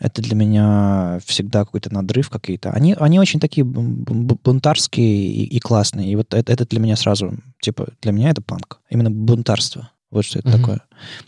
это 0.02 0.20
для 0.20 0.34
меня 0.34 1.20
всегда 1.24 1.60
какой-то 1.60 1.94
надрыв 1.94 2.28
какие-то. 2.28 2.70
Они, 2.70 2.96
они 2.98 3.20
очень 3.20 3.38
такие 3.38 3.64
бунтарские 3.64 5.26
и, 5.26 5.44
и 5.44 5.60
классные. 5.60 6.10
И 6.10 6.16
вот 6.16 6.34
это, 6.34 6.52
это 6.52 6.66
для 6.66 6.80
меня 6.80 6.96
сразу, 6.96 7.34
типа, 7.60 7.88
для 8.02 8.10
меня 8.10 8.30
это 8.30 8.42
панк. 8.42 8.80
Именно 8.90 9.12
бунтарство. 9.12 9.90
Вот 10.10 10.24
что 10.24 10.40
это 10.40 10.48
угу. 10.48 10.58
такое. 10.58 10.80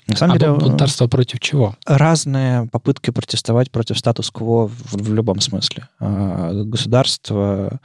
На 0.09 0.16
самом 0.16 0.35
а 0.35 0.38
деле, 0.38 0.54
бунтарство 0.54 1.07
против 1.07 1.38
чего? 1.38 1.76
Разные 1.87 2.66
попытки 2.66 3.11
протестовать 3.11 3.71
против 3.71 3.97
статус-кво 3.97 4.66
в, 4.66 4.93
в 4.93 5.14
любом 5.14 5.40
смысле. 5.40 5.88
А, 6.00 6.52
государство, 6.64 7.81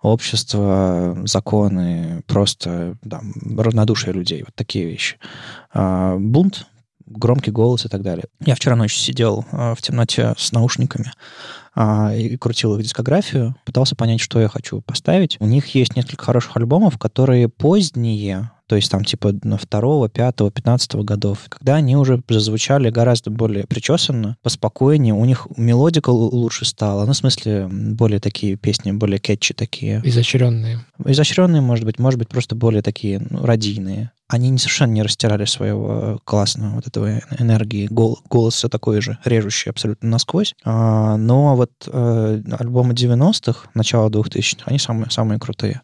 общество, 0.00 1.18
законы, 1.24 2.22
просто 2.28 2.96
да, 3.02 3.20
равнодушие 3.56 4.12
людей. 4.12 4.44
Вот 4.44 4.54
такие 4.54 4.86
вещи. 4.86 5.16
А, 5.74 6.16
бунт 6.16 6.66
громкий 7.08 7.50
голос 7.50 7.84
и 7.84 7.88
так 7.88 8.02
далее. 8.02 8.26
Я 8.44 8.54
вчера 8.54 8.76
ночью 8.76 8.98
сидел 8.98 9.44
э, 9.50 9.74
в 9.74 9.82
темноте 9.82 10.34
с 10.36 10.52
наушниками 10.52 11.12
а, 11.74 12.12
и 12.14 12.36
крутил 12.36 12.76
их 12.76 12.82
дискографию, 12.82 13.54
пытался 13.64 13.94
понять, 13.94 14.20
что 14.20 14.40
я 14.40 14.48
хочу 14.48 14.80
поставить. 14.80 15.36
У 15.38 15.46
них 15.46 15.74
есть 15.76 15.94
несколько 15.94 16.24
хороших 16.24 16.56
альбомов, 16.56 16.98
которые 16.98 17.48
поздние, 17.48 18.50
то 18.66 18.74
есть 18.74 18.90
там 18.90 19.04
типа 19.04 19.34
на 19.44 19.56
второго, 19.58 20.08
пятого, 20.08 20.50
пятнадцатого 20.50 21.04
годов, 21.04 21.46
когда 21.48 21.76
они 21.76 21.96
уже 21.96 22.20
зазвучали 22.28 22.90
гораздо 22.90 23.30
более 23.30 23.64
причесанно, 23.64 24.36
поспокойнее, 24.42 25.14
у 25.14 25.24
них 25.24 25.46
мелодика 25.56 26.10
лучше 26.10 26.64
стала, 26.64 27.06
ну, 27.06 27.12
в 27.12 27.16
смысле, 27.16 27.68
более 27.70 28.18
такие 28.18 28.56
песни, 28.56 28.90
более 28.90 29.20
кетчи 29.20 29.54
такие. 29.54 30.02
Изощренные. 30.04 30.80
Изощренные, 31.04 31.62
может 31.62 31.84
быть, 31.84 32.00
может 32.00 32.18
быть, 32.18 32.28
просто 32.28 32.56
более 32.56 32.82
такие 32.82 33.24
ну, 33.30 33.44
радийные 33.46 34.10
они 34.28 34.56
совершенно 34.58 34.92
не 34.92 35.02
растирали 35.02 35.46
своего 35.46 36.20
классного 36.24 36.74
вот 36.74 36.86
этого 36.86 37.20
энергии. 37.38 37.88
Гол, 37.90 38.20
голос 38.28 38.54
все 38.54 38.68
такой 38.68 39.00
же, 39.00 39.18
режущий 39.24 39.70
абсолютно 39.70 40.10
насквозь. 40.10 40.54
А, 40.64 41.16
но 41.16 41.56
вот 41.56 41.72
э, 41.86 42.42
альбомы 42.58 42.92
90-х, 42.92 43.70
начала 43.72 44.10
2000-х, 44.10 44.64
они 44.66 44.78
самые, 44.78 45.10
самые 45.10 45.38
крутые. 45.38 45.80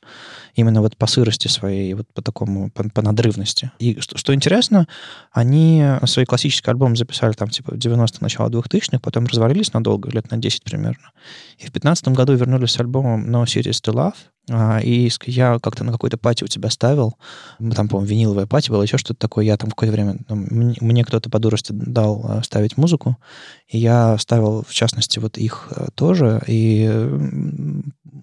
Именно 0.57 0.83
вот 0.83 0.97
по 0.99 1.07
сырости 1.07 1.49
своей, 1.49 1.95
вот 1.95 2.07
по 2.13 2.21
такому, 2.21 2.71
по, 2.71 2.89
по 2.91 3.01
надрывности. 3.01 3.73
И 3.79 3.99
что, 4.01 4.19
что 4.19 4.35
интересно, 4.35 4.87
они 5.33 5.83
свои 6.05 6.27
классические 6.27 6.73
альбомы 6.73 6.97
записали 6.97 7.33
там 7.33 7.49
типа 7.49 7.75
в 7.75 7.79
90-х, 7.79 8.19
начало 8.21 8.51
2000-х, 8.51 8.99
потом 9.01 9.25
развалились 9.25 9.73
надолго, 9.73 10.11
лет 10.11 10.31
на 10.31 10.37
10 10.37 10.65
примерно. 10.65 11.13
И 11.59 11.67
в 11.67 11.73
15 11.73 12.09
году 12.09 12.35
вернулись 12.35 12.73
с 12.73 12.81
альбомом 12.81 13.27
No 13.35 13.45
Cities 13.45 13.83
to 13.83 13.95
Love, 13.95 14.15
а, 14.15 14.34
и 14.83 15.11
я 15.25 15.59
как-то 15.59 15.85
на 15.85 15.93
какой-то 15.93 16.19
пати 16.19 16.45
у 16.45 16.49
тебя 16.49 16.69
ставил, 16.69 17.17
там, 17.59 17.89
по-моему, 17.89 18.11
виниловая 18.11 18.47
пати 18.47 18.71
была, 18.71 18.83
еще 18.83 18.99
что-то 18.99 19.19
такое. 19.19 19.45
Я 19.45 19.57
там 19.57 19.71
какое-то 19.71 19.93
время, 19.93 20.19
ну, 20.29 20.37
мне, 20.81 21.05
кто-то 21.05 21.31
по 21.31 21.39
дурости 21.39 21.73
дал 21.73 22.25
а, 22.29 22.43
ставить 22.43 22.77
музыку, 22.77 23.17
я 23.79 24.17
ставил, 24.19 24.65
в 24.67 24.73
частности, 24.73 25.19
вот 25.19 25.39
их 25.39 25.69
э, 25.71 25.87
тоже, 25.95 26.43
и 26.47 27.09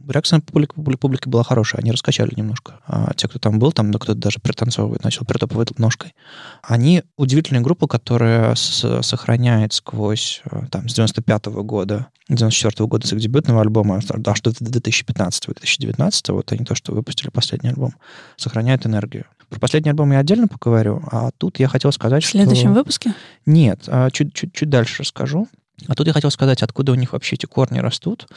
реакция 0.08 0.40
публики, 0.40 0.74
публики 0.98 1.30
была 1.30 1.44
хорошая, 1.44 1.82
они 1.82 1.92
раскачали 1.92 2.32
немножко. 2.36 2.80
А 2.86 3.14
те, 3.16 3.28
кто 3.28 3.40
там 3.40 3.60
был, 3.60 3.72
там 3.72 3.92
да, 3.92 4.00
кто-то 4.00 4.20
даже 4.20 4.40
пританцовывать 4.40 5.04
начал, 5.04 5.26
притопывать 5.26 5.78
ножкой. 5.78 6.14
Они 6.62 7.04
удивительная 7.18 7.62
группа, 7.62 7.88
которая 7.88 8.56
с, 8.56 9.02
сохраняет 9.02 9.74
сквозь, 9.74 10.42
э, 10.46 10.64
там, 10.70 10.88
с 10.90 10.94
95 10.94 11.48
-го 11.48 11.64
года, 11.64 12.08
94 12.30 12.86
-го 12.86 12.88
года 12.88 13.08
с 13.08 13.14
их 13.14 13.20
дебютного 13.20 13.62
альбома, 13.62 13.98
аж 13.98 14.06
до 14.42 14.52
2015-2019, 14.52 16.34
вот 16.34 16.52
они 16.52 16.66
то, 16.66 16.76
что 16.76 16.94
выпустили 16.94 17.30
последний 17.30 17.70
альбом, 17.70 17.94
сохраняют 18.38 18.86
энергию. 18.86 19.26
Про 19.50 19.60
последний 19.60 19.90
альбом 19.90 20.14
я 20.14 20.20
отдельно 20.20 20.48
поговорю, 20.48 21.04
а 21.12 21.32
тут 21.38 21.60
я 21.60 21.68
хотел 21.68 21.92
сказать, 21.92 22.24
что... 22.24 22.30
В 22.30 22.32
следующем 22.32 22.70
что... 22.70 22.80
выпуске? 22.80 23.14
Нет, 23.46 23.84
а 23.88 24.10
чуть-чуть 24.10 24.70
дальше 24.70 25.04
расскажу. 25.04 25.41
А 25.88 25.96
тут 25.96 26.08
я 26.08 26.14
хотел 26.14 26.30
сказать, 26.32 26.64
откуда 26.64 26.92
у 26.92 26.96
них 26.96 27.14
вообще 27.14 27.36
эти 27.36 27.46
корни 27.46 27.80
растут. 27.80 28.28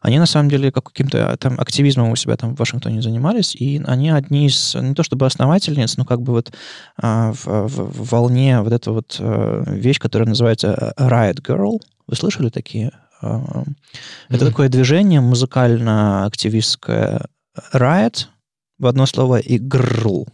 Они 0.00 0.18
на 0.18 0.26
самом 0.26 0.50
деле 0.50 0.72
как 0.72 0.84
каким-то 0.84 1.36
там 1.38 1.58
активизмом 1.58 2.10
у 2.10 2.16
себя 2.16 2.36
там 2.36 2.54
в 2.54 2.58
Вашингтоне 2.58 3.02
занимались, 3.02 3.54
и 3.54 3.82
они 3.86 4.10
одни 4.10 4.46
из, 4.46 4.74
не 4.74 4.94
то 4.94 5.02
чтобы 5.02 5.26
основательниц, 5.26 5.96
но 5.96 6.04
как 6.04 6.20
бы 6.22 6.32
вот 6.32 6.52
а, 6.96 7.32
в, 7.32 7.46
в, 7.46 7.68
в 7.68 8.10
волне 8.10 8.60
вот 8.60 8.72
эта 8.72 8.92
вот 8.92 9.16
а, 9.18 9.64
вещь, 9.66 9.98
которая 9.98 10.28
называется 10.28 10.92
Riot 10.98 11.42
Girl. 11.42 11.80
Вы 12.06 12.16
слышали 12.16 12.50
такие? 12.50 12.92
А, 13.20 13.38
mm-hmm. 13.38 13.74
Это 14.30 14.46
такое 14.46 14.68
движение 14.68 15.20
музыкально-активистское 15.20 17.26
Riot 17.72 18.26
в 18.78 18.86
одно 18.86 19.06
слово 19.06 19.38
и 19.38 19.58
Girl. 19.58 20.26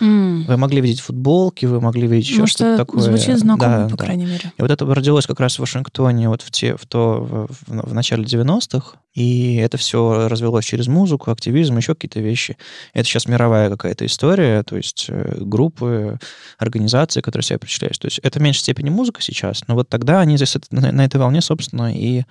Mm. 0.00 0.44
Вы 0.46 0.56
могли 0.56 0.80
видеть 0.80 1.00
футболки, 1.00 1.66
вы 1.66 1.80
могли 1.80 2.06
видеть 2.06 2.28
еще 2.28 2.46
что-то 2.46 2.76
такое. 2.76 3.00
Звучит 3.00 3.38
знакомо, 3.38 3.78
да, 3.78 3.88
по 3.88 3.96
да. 3.96 4.04
крайней 4.04 4.26
мере. 4.26 4.52
И 4.56 4.62
вот 4.62 4.70
это 4.70 4.84
родилось 4.84 5.26
как 5.26 5.40
раз 5.40 5.56
в 5.56 5.58
Вашингтоне 5.60 6.28
вот 6.28 6.42
в, 6.42 6.50
те, 6.50 6.76
в, 6.76 6.86
то, 6.86 7.48
в, 7.68 7.88
в 7.90 7.94
начале 7.94 8.24
90-х, 8.24 8.96
и 9.14 9.56
это 9.56 9.76
все 9.76 10.28
развелось 10.28 10.64
через 10.64 10.88
музыку, 10.88 11.30
активизм, 11.30 11.76
еще 11.76 11.94
какие-то 11.94 12.20
вещи. 12.20 12.56
Это 12.94 13.04
сейчас 13.04 13.26
мировая 13.26 13.70
какая-то 13.70 14.06
история, 14.06 14.62
то 14.62 14.76
есть 14.76 15.06
э, 15.08 15.36
группы, 15.40 16.18
организации, 16.58 17.20
которые 17.20 17.44
себя 17.44 17.58
причисляют. 17.58 17.98
То 17.98 18.06
есть 18.06 18.18
это 18.18 18.38
в 18.38 18.42
меньшей 18.42 18.60
степени 18.60 18.90
музыка 18.90 19.22
сейчас, 19.22 19.62
но 19.68 19.74
вот 19.74 19.88
тогда 19.88 20.20
они 20.20 20.36
на 20.70 21.04
этой 21.04 21.16
волне, 21.18 21.40
собственно, 21.42 21.94
и 21.94 22.24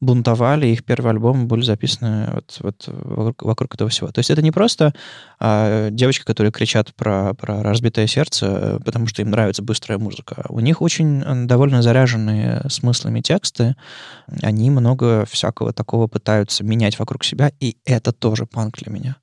бунтовали, 0.00 0.66
их 0.66 0.84
первые 0.84 1.10
альбомы 1.10 1.44
были 1.44 1.62
записаны 1.62 2.30
вот, 2.32 2.56
вот 2.60 2.84
вокруг, 2.86 3.42
вокруг 3.42 3.74
этого 3.74 3.90
всего. 3.90 4.10
То 4.10 4.20
есть 4.20 4.30
это 4.30 4.40
не 4.40 4.50
просто 4.50 4.94
а, 5.38 5.90
девочки, 5.90 6.24
которые 6.24 6.52
кричат 6.52 6.94
про, 6.94 7.34
про 7.34 7.62
разбитое 7.62 8.06
сердце, 8.06 8.80
потому 8.84 9.06
что 9.06 9.22
им 9.22 9.30
нравится 9.30 9.62
быстрая 9.62 9.98
музыка. 9.98 10.46
У 10.48 10.60
них 10.60 10.80
очень 10.80 11.22
э, 11.22 11.44
довольно 11.44 11.82
заряженные 11.82 12.62
смыслами 12.68 13.20
тексты, 13.20 13.76
они 14.42 14.70
много 14.70 15.26
всякого 15.26 15.72
такого 15.72 16.06
пытаются 16.06 16.64
менять 16.64 16.98
вокруг 16.98 17.24
себя, 17.24 17.52
и 17.60 17.76
это 17.84 18.12
тоже 18.12 18.46
панк 18.46 18.78
для 18.78 18.92
меня. 18.92 19.16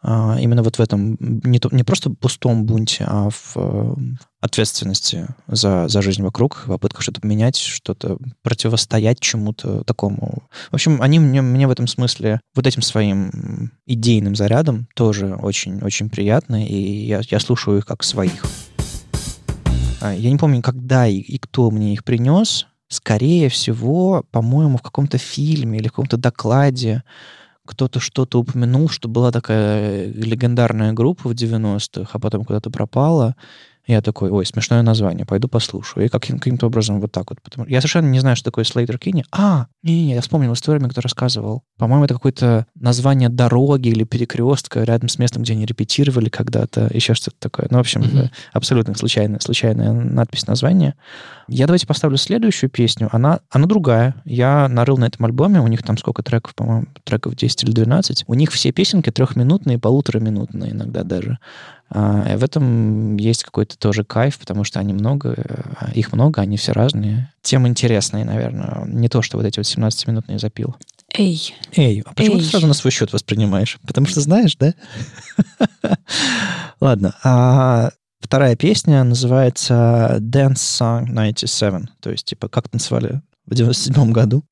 А, 0.00 0.36
именно 0.40 0.62
вот 0.62 0.76
в 0.76 0.80
этом 0.80 1.16
не, 1.20 1.58
то, 1.58 1.68
не 1.72 1.82
просто 1.82 2.10
пустом 2.10 2.64
бунте, 2.64 3.04
а 3.08 3.30
в 3.30 3.56
э, 3.56 3.94
ответственности 4.40 5.26
за, 5.48 5.88
за 5.88 6.02
жизнь 6.02 6.22
вокруг, 6.22 6.62
в 6.64 6.68
попытках 6.68 7.02
что-то 7.02 7.26
менять, 7.26 7.56
что-то 7.56 8.16
противостоять 8.42 9.18
чему-то 9.18 9.82
такому. 9.82 10.44
В 10.70 10.74
общем, 10.74 11.02
они 11.02 11.18
мне, 11.18 11.42
мне 11.42 11.66
в 11.66 11.72
этом 11.72 11.88
смысле 11.88 12.40
вот 12.54 12.66
этим 12.66 12.82
своим 12.82 13.72
идейным 13.86 14.36
зарядом 14.36 14.86
тоже 14.94 15.34
очень-очень 15.34 16.10
приятны, 16.10 16.64
и 16.64 17.06
я, 17.06 17.20
я 17.28 17.40
слушаю 17.40 17.78
их 17.78 17.86
как 17.86 18.04
своих. 18.04 18.46
А, 20.00 20.14
я 20.14 20.30
не 20.30 20.36
помню, 20.36 20.62
когда 20.62 21.08
и, 21.08 21.16
и 21.16 21.38
кто 21.38 21.72
мне 21.72 21.92
их 21.92 22.04
принес. 22.04 22.68
Скорее 22.88 23.48
всего, 23.48 24.24
по-моему, 24.30 24.78
в 24.78 24.82
каком-то 24.82 25.18
фильме 25.18 25.78
или 25.78 25.88
в 25.88 25.92
каком-то 25.92 26.16
докладе 26.16 27.02
кто-то 27.68 28.00
что-то 28.00 28.40
упомянул, 28.40 28.88
что 28.88 29.08
была 29.08 29.30
такая 29.30 30.10
легендарная 30.10 30.94
группа 30.94 31.28
в 31.28 31.32
90-х, 31.32 32.08
а 32.10 32.18
потом 32.18 32.44
куда-то 32.44 32.70
пропала. 32.70 33.36
Я 33.88 34.02
такой, 34.02 34.30
ой, 34.30 34.44
смешное 34.44 34.82
название, 34.82 35.24
пойду 35.24 35.48
послушаю. 35.48 36.04
И 36.04 36.08
каким- 36.08 36.58
то 36.58 36.66
образом 36.66 37.00
вот 37.00 37.10
так 37.10 37.30
вот. 37.30 37.40
Потому... 37.40 37.66
Я 37.66 37.80
совершенно 37.80 38.08
не 38.08 38.20
знаю, 38.20 38.36
что 38.36 38.44
такое 38.44 38.64
Слейтер 38.64 38.98
Кинни. 38.98 39.24
А, 39.32 39.66
не-не, 39.82 40.14
я 40.14 40.20
вспомнил 40.20 40.52
историю, 40.52 40.86
кто 40.90 41.00
рассказывал. 41.00 41.62
По-моему, 41.78 42.04
это 42.04 42.12
какое-то 42.12 42.66
название 42.74 43.30
дороги 43.30 43.88
или 43.88 44.04
перекрестка 44.04 44.82
рядом 44.82 45.08
с 45.08 45.18
местом, 45.18 45.42
где 45.42 45.54
они 45.54 45.64
репетировали 45.64 46.28
когда-то, 46.28 46.90
еще 46.92 47.14
что-то 47.14 47.36
такое. 47.38 47.68
Ну, 47.70 47.78
в 47.78 47.80
общем, 47.80 48.02
mm-hmm. 48.02 48.30
абсолютно 48.52 48.94
случайная, 48.94 49.40
случайная 49.40 49.92
надпись 49.92 50.46
названия. 50.46 50.94
Я 51.48 51.66
давайте 51.66 51.86
поставлю 51.86 52.18
следующую 52.18 52.68
песню. 52.68 53.08
Она, 53.10 53.40
она 53.48 53.64
другая. 53.66 54.14
Я 54.26 54.68
нарыл 54.68 54.98
на 54.98 55.06
этом 55.06 55.24
альбоме, 55.24 55.62
у 55.62 55.66
них 55.66 55.82
там 55.82 55.96
сколько 55.96 56.22
треков, 56.22 56.54
по-моему, 56.54 56.88
треков 57.04 57.36
10 57.36 57.64
или 57.64 57.72
12. 57.72 58.24
У 58.26 58.34
них 58.34 58.52
все 58.52 58.70
песенки 58.70 59.10
трехминутные, 59.10 59.78
полутораминутные 59.78 60.72
иногда 60.72 61.04
даже. 61.04 61.38
А, 61.90 62.36
в 62.36 62.44
этом 62.44 63.16
есть 63.16 63.44
какой-то 63.44 63.78
тоже 63.78 64.04
кайф, 64.04 64.38
потому 64.38 64.64
что 64.64 64.78
они 64.78 64.92
много, 64.92 65.34
э, 65.36 65.92
их 65.94 66.12
много, 66.12 66.42
они 66.42 66.56
все 66.56 66.72
разные. 66.72 67.32
Тем 67.42 67.66
интересные, 67.66 68.24
наверное. 68.24 68.84
Не 68.86 69.08
то, 69.08 69.22
что 69.22 69.38
вот 69.38 69.46
эти 69.46 69.58
вот 69.58 69.66
17-минутные 69.66 70.38
запил. 70.38 70.76
Эй. 71.16 71.54
Эй, 71.74 72.02
а 72.04 72.12
почему 72.12 72.36
Эй. 72.36 72.42
ты 72.42 72.46
сразу 72.46 72.66
на 72.66 72.74
свой 72.74 72.90
счет 72.90 73.12
воспринимаешь? 73.12 73.78
Потому 73.86 74.06
что 74.06 74.20
знаешь, 74.20 74.56
да? 74.56 74.74
Ладно. 76.80 77.14
А 77.24 77.90
вторая 78.20 78.56
песня 78.56 79.02
называется 79.04 80.18
Dance 80.20 80.54
Song 80.56 81.06
97. 81.06 81.86
То 82.00 82.10
есть, 82.10 82.26
типа, 82.26 82.48
как 82.48 82.68
танцевали 82.68 83.22
в 83.46 83.54
97 83.54 84.12
году. 84.12 84.44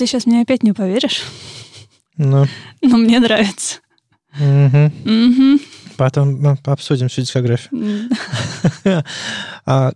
Ты 0.00 0.06
сейчас 0.06 0.24
мне 0.24 0.40
опять 0.40 0.62
не 0.62 0.72
поверишь, 0.72 1.24
Ну, 2.16 2.46
но 2.80 2.96
мне 2.96 3.20
нравится. 3.20 3.80
мгм. 4.38 4.90
Мгм. 5.04 5.60
Потом 5.98 6.40
ну, 6.40 6.56
обсудим 6.64 7.08
всю 7.08 7.20
дискографию. 7.20 8.08
А, 9.66 9.92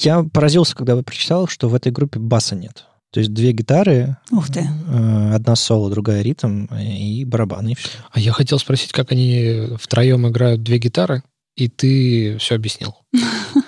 я 0.00 0.24
поразился, 0.24 0.74
когда 0.74 0.96
вы 0.96 1.04
прочитал, 1.04 1.46
что 1.46 1.68
в 1.68 1.74
этой 1.76 1.92
группе 1.92 2.18
баса 2.18 2.56
нет. 2.56 2.86
То 3.12 3.20
есть 3.20 3.32
две 3.32 3.52
гитары, 3.52 4.16
Ух 4.32 4.48
ты. 4.48 4.60
э, 4.88 5.34
одна 5.34 5.54
соло, 5.54 5.88
другая 5.88 6.22
ритм 6.22 6.64
и 6.74 7.24
барабаны, 7.24 7.72
и 7.72 7.74
все. 7.76 7.90
А 8.10 8.18
я 8.18 8.32
хотел 8.32 8.58
спросить, 8.58 8.90
как 8.90 9.12
они 9.12 9.68
втроем 9.78 10.26
играют 10.26 10.62
две 10.64 10.78
гитары, 10.78 11.22
и 11.56 11.68
ты 11.68 12.38
все 12.38 12.56
объяснил. 12.56 12.96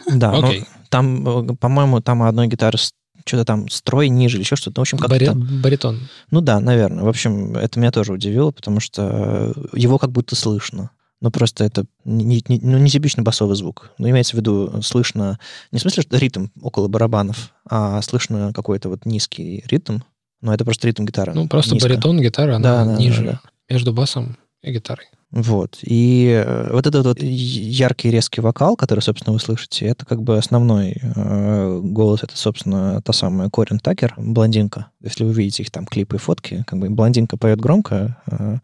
Да, 0.06 0.32
ну, 0.32 0.48
Окей. 0.48 0.64
там, 0.90 1.50
э, 1.50 1.54
по-моему, 1.56 2.00
там 2.00 2.22
одной 2.24 2.48
гитары 2.48 2.78
что-то 3.26 3.44
там 3.44 3.68
строй 3.68 4.08
ниже 4.08 4.36
или 4.36 4.42
еще 4.44 4.56
что-то. 4.56 4.78
Ну, 4.78 4.80
в 4.80 4.82
общем, 4.82 4.98
как 4.98 5.10
Бари-. 5.10 5.30
Баритон. 5.32 6.00
Ну 6.30 6.40
да, 6.40 6.60
наверное. 6.60 7.04
В 7.04 7.08
общем, 7.08 7.56
это 7.56 7.78
меня 7.80 7.90
тоже 7.90 8.12
удивило, 8.12 8.50
потому 8.50 8.80
что 8.80 9.52
э, 9.56 9.62
его 9.74 9.98
как 9.98 10.10
будто 10.12 10.36
слышно. 10.36 10.90
Но 11.20 11.30
просто 11.30 11.64
это 11.64 11.86
не, 12.04 12.42
не- 12.48 12.60
ну, 12.60 12.76
не 12.78 12.90
типичный 12.90 13.24
басовый 13.24 13.56
звук. 13.56 13.92
Ну, 13.98 14.10
имеется 14.10 14.36
в 14.36 14.40
виду, 14.40 14.82
слышно 14.82 15.38
не 15.72 15.78
в 15.78 15.82
смысле, 15.82 16.02
что 16.02 16.18
ритм 16.18 16.48
около 16.60 16.86
барабанов, 16.88 17.52
а 17.68 18.02
слышно 18.02 18.52
какой-то 18.52 18.90
вот 18.90 19.06
низкий 19.06 19.64
ритм. 19.68 20.00
Но 20.42 20.52
это 20.52 20.64
просто 20.64 20.86
ритм 20.86 21.06
гитары. 21.06 21.32
Ну, 21.32 21.48
просто 21.48 21.74
низко. 21.74 21.88
баритон, 21.88 22.20
гитара, 22.20 22.58
Да, 22.58 22.82
она 22.82 22.92
да, 22.92 22.98
ниже, 22.98 23.24
да, 23.24 23.40
между 23.70 23.94
басом 23.94 24.36
и 24.62 24.70
гитарой. 24.70 25.06
Вот. 25.34 25.78
И 25.82 26.28
э, 26.32 26.68
вот 26.72 26.86
этот 26.86 27.04
вот 27.04 27.18
яркий 27.20 28.08
резкий 28.08 28.40
вокал, 28.40 28.76
который, 28.76 29.00
собственно, 29.00 29.32
вы 29.32 29.40
слышите, 29.40 29.84
это 29.84 30.06
как 30.06 30.22
бы 30.22 30.38
основной 30.38 30.96
э, 31.02 31.80
голос. 31.82 32.22
Это, 32.22 32.36
собственно, 32.36 33.02
та 33.02 33.12
самая 33.12 33.50
Корин 33.50 33.80
Такер, 33.80 34.14
блондинка. 34.16 34.86
Если 35.02 35.24
вы 35.24 35.32
видите 35.32 35.64
их 35.64 35.72
там 35.72 35.86
клипы 35.86 36.16
и 36.16 36.18
фотки, 36.20 36.62
как 36.68 36.78
бы 36.78 36.88
блондинка 36.88 37.36
поет 37.36 37.60
громко, 37.60 38.16
э, 38.30 38.58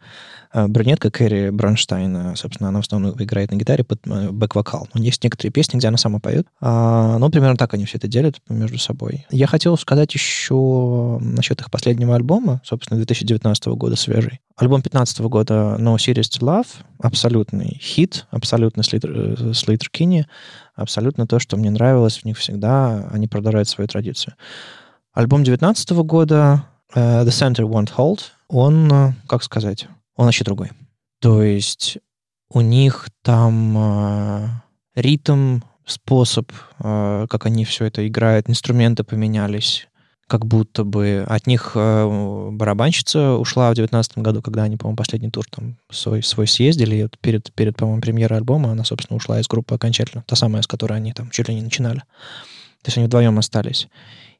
а 0.52 0.66
брюнетка 0.66 1.10
Кэрри 1.10 1.50
Бронштайн, 1.50 2.16
э, 2.16 2.36
собственно, 2.36 2.70
она 2.70 2.80
в 2.80 2.84
основном 2.84 3.14
играет 3.22 3.52
на 3.52 3.56
гитаре 3.56 3.84
под 3.84 4.00
э, 4.06 4.30
бэк-вокал. 4.30 4.88
Но 4.92 5.00
есть 5.00 5.22
некоторые 5.22 5.52
песни, 5.52 5.78
где 5.78 5.88
она 5.88 5.96
сама 5.96 6.18
поет. 6.18 6.46
А, 6.60 7.18
ну, 7.18 7.30
примерно 7.30 7.56
так 7.56 7.72
они 7.74 7.84
все 7.84 7.98
это 7.98 8.08
делят 8.08 8.40
между 8.48 8.78
собой. 8.78 9.26
Я 9.30 9.46
хотел 9.46 9.76
сказать 9.76 10.12
еще 10.12 11.18
насчет 11.20 11.60
их 11.60 11.70
последнего 11.70 12.16
альбома, 12.16 12.60
собственно, 12.64 12.98
2019 12.98 13.66
года, 13.68 13.94
свежий. 13.94 14.40
Альбом 14.56 14.80
2015 14.80 15.20
года 15.20 15.76
No 15.78 15.94
Serious 15.96 16.28
to 16.28 16.40
Love, 16.40 16.59
абсолютный 16.98 17.78
хит, 17.80 18.26
абсолютно 18.30 18.82
Слейтер 18.82 19.90
Кинни, 19.90 20.26
абсолютно 20.74 21.26
то, 21.26 21.38
что 21.38 21.56
мне 21.56 21.70
нравилось 21.70 22.18
в 22.18 22.24
них 22.24 22.38
всегда, 22.38 23.08
они 23.10 23.28
продолжают 23.28 23.68
свою 23.68 23.88
традицию. 23.88 24.34
Альбом 25.12 25.44
2019 25.44 25.90
года 26.04 26.64
э, 26.94 27.24
The 27.24 27.28
Center 27.28 27.68
Won't 27.68 27.92
Hold, 27.96 28.20
он, 28.48 28.92
э, 28.92 29.12
как 29.26 29.42
сказать, 29.42 29.88
он 30.16 30.26
вообще 30.26 30.44
другой. 30.44 30.70
То 31.20 31.42
есть 31.42 31.98
у 32.50 32.60
них 32.60 33.08
там 33.22 33.76
э, 33.76 34.48
ритм, 34.94 35.60
способ, 35.84 36.52
э, 36.78 37.26
как 37.28 37.46
они 37.46 37.64
все 37.64 37.86
это 37.86 38.06
играют, 38.06 38.48
инструменты 38.48 39.04
поменялись, 39.04 39.88
как 40.30 40.46
будто 40.46 40.84
бы 40.84 41.24
от 41.28 41.48
них 41.48 41.72
э, 41.74 42.48
барабанщица 42.52 43.32
ушла 43.32 43.68
в 43.72 43.74
девятнадцатом 43.74 44.22
году, 44.22 44.42
когда 44.42 44.62
они, 44.62 44.76
по-моему, 44.76 44.96
последний 44.96 45.28
тур 45.28 45.44
там 45.50 45.76
свой, 45.90 46.22
свой 46.22 46.46
съездили, 46.46 46.94
и 46.94 47.02
вот 47.02 47.18
перед, 47.18 47.52
перед, 47.52 47.76
по-моему, 47.76 48.00
премьерой 48.00 48.38
альбома 48.38 48.70
она, 48.70 48.84
собственно, 48.84 49.16
ушла 49.16 49.40
из 49.40 49.48
группы 49.48 49.74
окончательно, 49.74 50.22
та 50.28 50.36
самая, 50.36 50.62
с 50.62 50.68
которой 50.68 50.98
они 50.98 51.12
там 51.12 51.30
чуть 51.30 51.48
ли 51.48 51.54
не 51.56 51.62
начинали. 51.62 51.98
То 52.82 52.86
есть 52.86 52.96
они 52.96 53.08
вдвоем 53.08 53.40
остались. 53.40 53.88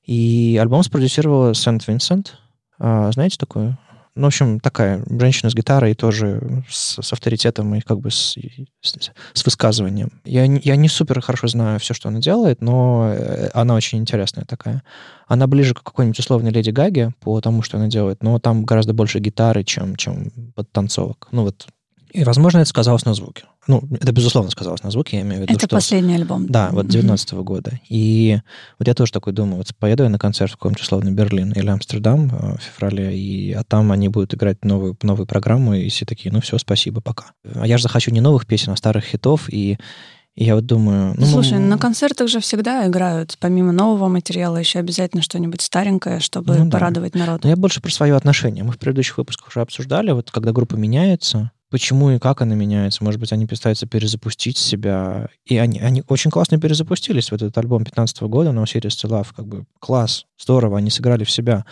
И 0.04 0.56
альбом 0.62 0.84
спродюсировала 0.84 1.54
Сент-Винсент. 1.54 2.38
А, 2.78 3.10
знаете 3.10 3.36
такую? 3.36 3.76
Ну, 4.16 4.24
в 4.24 4.26
общем, 4.26 4.60
такая 4.60 5.04
женщина 5.08 5.50
с 5.50 5.54
гитарой, 5.54 5.94
тоже 5.94 6.64
с, 6.68 7.00
с 7.00 7.12
авторитетом 7.12 7.74
и 7.74 7.80
как 7.80 8.00
бы 8.00 8.10
с, 8.10 8.36
с, 8.80 9.10
с 9.32 9.44
высказыванием. 9.44 10.10
Я, 10.24 10.44
я 10.44 10.76
не 10.76 10.88
супер 10.88 11.20
хорошо 11.20 11.46
знаю 11.46 11.78
все, 11.78 11.94
что 11.94 12.08
она 12.08 12.18
делает, 12.18 12.60
но 12.60 13.12
э, 13.14 13.50
она 13.54 13.74
очень 13.74 13.98
интересная 13.98 14.44
такая. 14.44 14.82
Она 15.28 15.46
ближе 15.46 15.74
к 15.74 15.82
какой-нибудь 15.82 16.18
условной 16.18 16.50
Леди 16.50 16.70
Гаге 16.70 17.12
по 17.20 17.40
тому, 17.40 17.62
что 17.62 17.76
она 17.76 17.86
делает, 17.86 18.22
но 18.22 18.38
там 18.40 18.64
гораздо 18.64 18.92
больше 18.92 19.20
гитары, 19.20 19.62
чем, 19.62 19.94
чем 19.96 20.30
подтанцовок. 20.54 21.28
Ну 21.30 21.44
вот. 21.44 21.68
И, 22.12 22.24
возможно, 22.24 22.58
это 22.58 22.68
сказалось 22.68 23.04
на 23.04 23.14
звуке. 23.14 23.44
Ну, 23.66 23.82
это, 24.00 24.10
безусловно, 24.12 24.50
сказалось 24.50 24.82
на 24.82 24.90
звуке, 24.90 25.18
я 25.18 25.22
имею 25.22 25.38
в 25.38 25.42
виду, 25.42 25.52
Это 25.52 25.66
что... 25.66 25.76
последний 25.76 26.14
альбом. 26.14 26.46
Да, 26.46 26.70
вот 26.72 26.84
Мгм. 26.84 26.92
19 26.92 27.32
года. 27.34 27.78
И 27.88 28.38
вот 28.78 28.88
я 28.88 28.94
тоже 28.94 29.12
такой 29.12 29.32
думаю, 29.34 29.56
вот 29.58 29.66
поеду 29.78 30.02
я 30.02 30.08
на 30.08 30.18
концерт 30.18 30.50
в 30.52 30.54
каком-нибудь 30.56 30.82
условно 30.82 31.10
Берлин 31.10 31.52
или 31.52 31.68
Амстердам 31.68 32.30
э, 32.34 32.56
в 32.56 32.60
феврале, 32.62 33.16
и, 33.18 33.52
а 33.52 33.62
там 33.64 33.92
они 33.92 34.08
будут 34.08 34.32
играть 34.34 34.64
новую, 34.64 34.96
новую 35.02 35.26
программу, 35.26 35.74
и 35.74 35.88
все 35.90 36.06
такие, 36.06 36.32
ну 36.32 36.40
все, 36.40 36.56
спасибо, 36.58 37.00
пока. 37.02 37.32
А 37.54 37.66
я 37.66 37.76
же 37.76 37.82
захочу 37.84 38.10
не 38.10 38.20
новых 38.20 38.46
песен, 38.46 38.72
а 38.72 38.76
старых 38.76 39.04
хитов, 39.04 39.48
и, 39.52 39.76
и 40.36 40.44
я 40.44 40.54
вот 40.54 40.64
думаю... 40.64 41.14
Ну, 41.18 41.26
Слушай, 41.26 41.58
м, 41.58 41.68
на 41.68 41.76
концертах 41.76 42.28
же 42.28 42.40
всегда 42.40 42.86
играют, 42.86 43.36
помимо 43.40 43.72
нового 43.72 44.08
материала, 44.08 44.56
еще 44.56 44.78
обязательно 44.78 45.22
что-нибудь 45.22 45.60
старенькое, 45.60 46.20
чтобы 46.20 46.56
Ну 46.56 46.64
да. 46.64 46.70
порадовать 46.78 47.14
народ. 47.14 47.44
Но 47.44 47.50
я 47.50 47.56
больше 47.56 47.82
про 47.82 47.90
свое 47.90 48.16
отношение. 48.16 48.64
Мы 48.64 48.72
в 48.72 48.78
предыдущих 48.78 49.18
выпусках 49.18 49.48
уже 49.48 49.60
обсуждали, 49.60 50.12
вот 50.12 50.30
когда 50.30 50.52
группа 50.52 50.76
меняется, 50.76 51.50
почему 51.70 52.10
и 52.10 52.18
как 52.18 52.42
она 52.42 52.54
меняется. 52.54 53.02
Может 53.04 53.20
быть, 53.20 53.32
они 53.32 53.46
пытаются 53.46 53.86
перезапустить 53.86 54.58
себя. 54.58 55.28
И 55.44 55.56
они, 55.56 55.78
они 55.78 56.02
очень 56.08 56.30
классно 56.30 56.60
перезапустились 56.60 57.30
в 57.30 57.34
этот 57.34 57.56
альбом 57.56 57.84
15 57.84 58.22
года, 58.22 58.50
No 58.50 58.64
Serious 58.64 58.96
to 59.02 59.08
Love. 59.08 59.28
Как 59.34 59.46
бы 59.46 59.64
класс, 59.78 60.26
здорово, 60.38 60.78
они 60.78 60.90
сыграли 60.90 61.24
в 61.24 61.30
себя. 61.30 61.64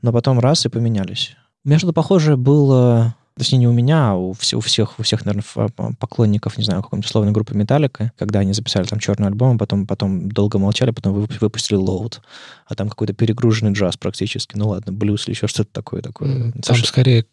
Но 0.00 0.12
потом 0.12 0.40
раз 0.40 0.66
и 0.66 0.68
поменялись. 0.68 1.36
У 1.64 1.68
меня 1.68 1.78
что-то 1.78 1.92
похожее 1.92 2.36
было 2.36 3.14
Точнее, 3.36 3.58
не 3.58 3.66
у 3.66 3.72
меня, 3.72 4.10
а 4.10 4.14
у, 4.14 4.32
вс- 4.32 4.54
у 4.54 4.60
всех, 4.60 4.98
у 4.98 5.02
всех, 5.02 5.24
наверное, 5.24 5.70
поклонников, 5.98 6.58
не 6.58 6.64
знаю, 6.64 6.82
какой-нибудь 6.82 7.08
условной 7.08 7.32
группы 7.32 7.54
Металлика, 7.54 8.12
когда 8.18 8.40
они 8.40 8.52
записали 8.52 8.84
там 8.84 8.98
черный 8.98 9.28
альбом, 9.28 9.56
а 9.56 9.58
потом, 9.58 9.86
потом 9.86 10.30
долго 10.30 10.58
молчали, 10.58 10.90
потом 10.90 11.14
вып- 11.16 11.38
выпустили 11.40 11.78
Load, 11.80 12.18
а 12.66 12.74
там 12.74 12.88
какой-то 12.90 13.14
перегруженный 13.14 13.72
джаз 13.72 13.96
практически. 13.96 14.56
Ну 14.56 14.68
ладно, 14.68 14.92
блюз 14.92 15.26
или 15.26 15.34
еще 15.34 15.46
что-то 15.46 15.70
такое. 15.72 16.02
такое. 16.02 16.52
Там 16.52 16.62
Совершенно- 16.62 16.88
скорее 16.88 17.26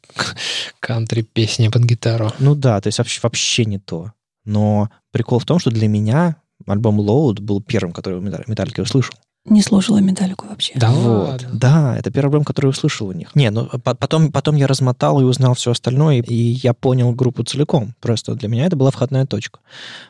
кантри-песня 0.80 1.72
под 1.72 1.84
гитару. 1.84 2.32
Ну 2.40 2.56
да, 2.56 2.80
то 2.82 2.88
есть 2.88 2.98
вообще, 2.98 3.20
вообще 3.22 3.66
не 3.66 3.80
то. 3.80 4.14
Но 4.46 4.90
прикол 5.12 5.40
в 5.40 5.46
том, 5.46 5.60
что 5.60 5.70
для 5.72 5.88
меня 5.88 6.38
альбом 6.66 7.00
Load 7.02 7.42
был 7.42 7.62
первым, 7.62 7.92
который 7.92 8.20
в 8.20 8.24
Металлике 8.24 8.82
услышал. 8.82 9.14
Не 9.50 9.62
слушала 9.62 9.98
металлику 10.00 10.46
вообще. 10.48 10.74
Да 10.76 10.90
Вот. 10.92 11.46
Да, 11.52 11.98
это 11.98 12.12
первый 12.12 12.30
альбом, 12.30 12.44
который 12.46 12.68
я 12.68 12.70
услышал 12.70 13.08
у 13.08 13.12
них. 13.12 13.36
Не, 13.36 13.50
ну 13.52 13.66
по- 13.66 13.96
потом, 13.96 14.32
потом 14.32 14.56
я 14.56 14.68
размотал 14.68 15.20
и 15.20 15.24
узнал 15.24 15.54
все 15.56 15.72
остальное, 15.72 16.22
и 16.22 16.34
я 16.36 16.74
понял 16.74 17.12
группу 17.14 17.44
целиком. 17.44 17.96
Просто 18.00 18.36
для 18.36 18.48
меня 18.48 18.66
это 18.66 18.76
была 18.76 18.92
входная 18.92 19.26
точка. 19.26 19.60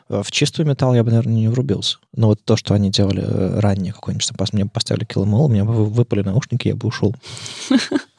Э, 0.08 0.22
В 0.24 0.30
чистую 0.30 0.66
металл 0.68 0.94
я 0.94 1.02
бы, 1.04 1.10
наверное, 1.10 1.34
не 1.34 1.48
врубился. 1.48 1.98
Но 2.14 2.28
вот 2.28 2.44
то, 2.44 2.56
что 2.56 2.74
они 2.74 2.90
делали 2.90 3.22
э, 3.26 3.60
ранее, 3.60 3.92
какой-нибудь 3.92 4.26
запас, 4.26 4.52
мне 4.52 4.64
бы 4.64 4.70
поставили 4.70 5.06
Kill 5.06 5.24
'Em 5.24 5.32
All, 5.34 5.48
меня 5.50 5.64
бы 5.64 5.72
вы- 5.72 5.86
выпали 5.86 6.22
наушники, 6.22 6.68
я 6.68 6.76
бы 6.76 6.88
ушел. 6.88 7.14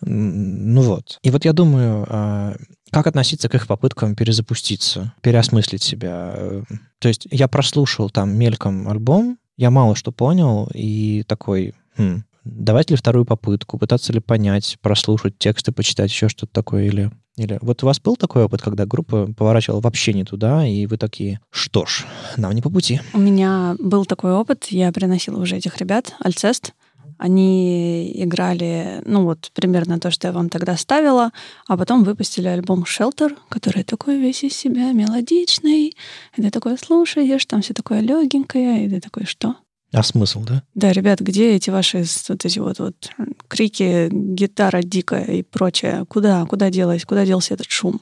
Ну 0.03 0.81
вот. 0.81 1.19
И 1.21 1.29
вот 1.29 1.45
я 1.45 1.53
думаю, 1.53 2.05
а, 2.09 2.55
как 2.89 3.05
относиться 3.07 3.49
к 3.49 3.55
их 3.55 3.67
попыткам 3.67 4.15
перезапуститься, 4.15 5.13
переосмыслить 5.21 5.83
себя. 5.83 6.31
Э, 6.35 6.63
То 6.99 7.07
есть 7.07 7.27
я 7.29 7.47
прослушал 7.47 8.09
там 8.09 8.35
мельком 8.35 8.87
альбом, 8.89 9.37
я 9.57 9.71
мало 9.71 9.95
что 9.95 10.11
понял, 10.11 10.69
и 10.73 11.23
такой, 11.27 11.73
хм, 11.97 12.23
давать 12.43 12.89
ли 12.89 12.95
вторую 12.95 13.25
попытку, 13.25 13.77
пытаться 13.77 14.13
ли 14.13 14.19
понять, 14.19 14.77
прослушать 14.81 15.37
тексты, 15.37 15.71
почитать 15.71 16.11
еще 16.11 16.29
что-то 16.29 16.53
такое, 16.53 16.85
или... 16.85 17.11
Или 17.37 17.57
вот 17.61 17.81
у 17.81 17.85
вас 17.85 18.01
был 18.01 18.17
такой 18.17 18.43
опыт, 18.43 18.61
когда 18.61 18.85
группа 18.85 19.31
поворачивала 19.33 19.79
вообще 19.79 20.11
не 20.11 20.25
туда, 20.25 20.67
и 20.67 20.85
вы 20.85 20.97
такие, 20.97 21.39
что 21.49 21.85
ж, 21.85 22.05
нам 22.35 22.51
не 22.51 22.61
по 22.61 22.69
пути. 22.69 22.99
У 23.13 23.19
меня 23.19 23.77
был 23.79 24.05
такой 24.05 24.33
опыт, 24.33 24.65
я 24.69 24.91
приносила 24.91 25.39
уже 25.41 25.55
этих 25.55 25.77
ребят, 25.77 26.13
Альцест. 26.19 26.73
Они 27.21 28.11
играли, 28.15 29.03
ну 29.05 29.25
вот, 29.25 29.51
примерно 29.53 29.99
то, 29.99 30.09
что 30.09 30.27
я 30.27 30.33
вам 30.33 30.49
тогда 30.49 30.75
ставила, 30.75 31.29
а 31.67 31.77
потом 31.77 32.03
выпустили 32.03 32.47
альбом 32.47 32.81
Shelter, 32.81 33.37
который 33.47 33.83
такой 33.83 34.17
весь 34.17 34.43
из 34.43 34.57
себя 34.57 34.91
мелодичный, 34.91 35.95
и 36.35 36.41
ты 36.41 36.49
такой 36.49 36.79
слушаешь, 36.79 37.45
там 37.45 37.61
все 37.61 37.75
такое 37.75 37.99
легенькое, 37.99 38.87
и 38.87 38.89
ты 38.89 38.99
такой, 38.99 39.25
что? 39.25 39.55
А 39.93 40.01
смысл, 40.01 40.41
да? 40.41 40.63
Да, 40.73 40.91
ребят, 40.93 41.19
где 41.19 41.53
эти 41.53 41.69
ваши 41.69 42.05
вот 42.27 42.43
эти 42.43 42.57
вот, 42.57 42.79
вот 42.79 43.11
крики, 43.47 44.09
гитара 44.11 44.81
дикая 44.81 45.25
и 45.25 45.43
прочее? 45.43 46.05
Куда, 46.09 46.43
куда 46.47 46.71
делась, 46.71 47.05
куда 47.05 47.23
делся 47.23 47.53
этот 47.53 47.69
шум? 47.69 48.01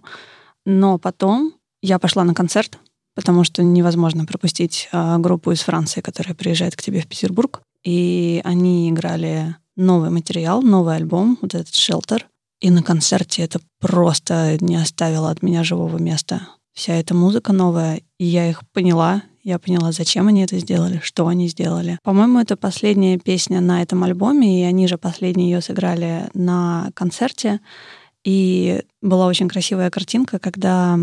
Но 0.66 0.98
потом 0.98 1.56
я 1.82 2.00
пошла 2.00 2.24
на 2.24 2.34
концерт, 2.34 2.80
потому 3.16 3.44
что 3.44 3.64
невозможно 3.64 4.26
пропустить 4.26 4.88
а, 4.94 5.18
группу 5.18 5.52
из 5.52 5.60
Франции, 5.60 6.00
которая 6.00 6.36
приезжает 6.36 6.78
к 6.78 6.82
тебе 6.82 7.02
в 7.02 7.08
Петербург. 7.08 7.62
И 7.84 8.42
они 8.44 8.90
играли 8.90 9.56
новый 9.76 10.10
материал, 10.10 10.62
новый 10.62 10.96
альбом, 10.96 11.38
вот 11.42 11.56
этот 11.56 11.74
«Shelter». 11.74 12.24
И 12.60 12.70
на 12.72 12.84
концерте 12.84 13.44
это 13.44 13.62
просто 13.80 14.58
не 14.60 14.76
оставило 14.76 15.32
от 15.32 15.42
меня 15.42 15.64
живого 15.64 15.98
места. 15.98 16.48
Вся 16.74 16.96
эта 16.96 17.14
музыка 17.16 17.54
новая, 17.54 18.02
и 18.18 18.26
я 18.26 18.50
их 18.50 18.62
поняла, 18.74 19.24
я 19.44 19.60
поняла, 19.60 19.92
зачем 19.92 20.28
они 20.28 20.44
это 20.44 20.60
сделали, 20.60 21.00
что 21.04 21.28
они 21.28 21.48
сделали. 21.48 21.98
По-моему, 22.04 22.40
это 22.40 22.58
последняя 22.58 23.18
песня 23.18 23.62
на 23.62 23.82
этом 23.82 24.04
альбоме, 24.04 24.62
и 24.62 24.64
они 24.64 24.88
же 24.88 24.98
последние 24.98 25.52
ее 25.52 25.62
сыграли 25.62 26.30
на 26.34 26.92
концерте. 26.94 27.62
И 28.26 28.84
была 29.02 29.28
очень 29.28 29.48
красивая 29.48 29.90
картинка, 29.90 30.40
когда 30.40 31.00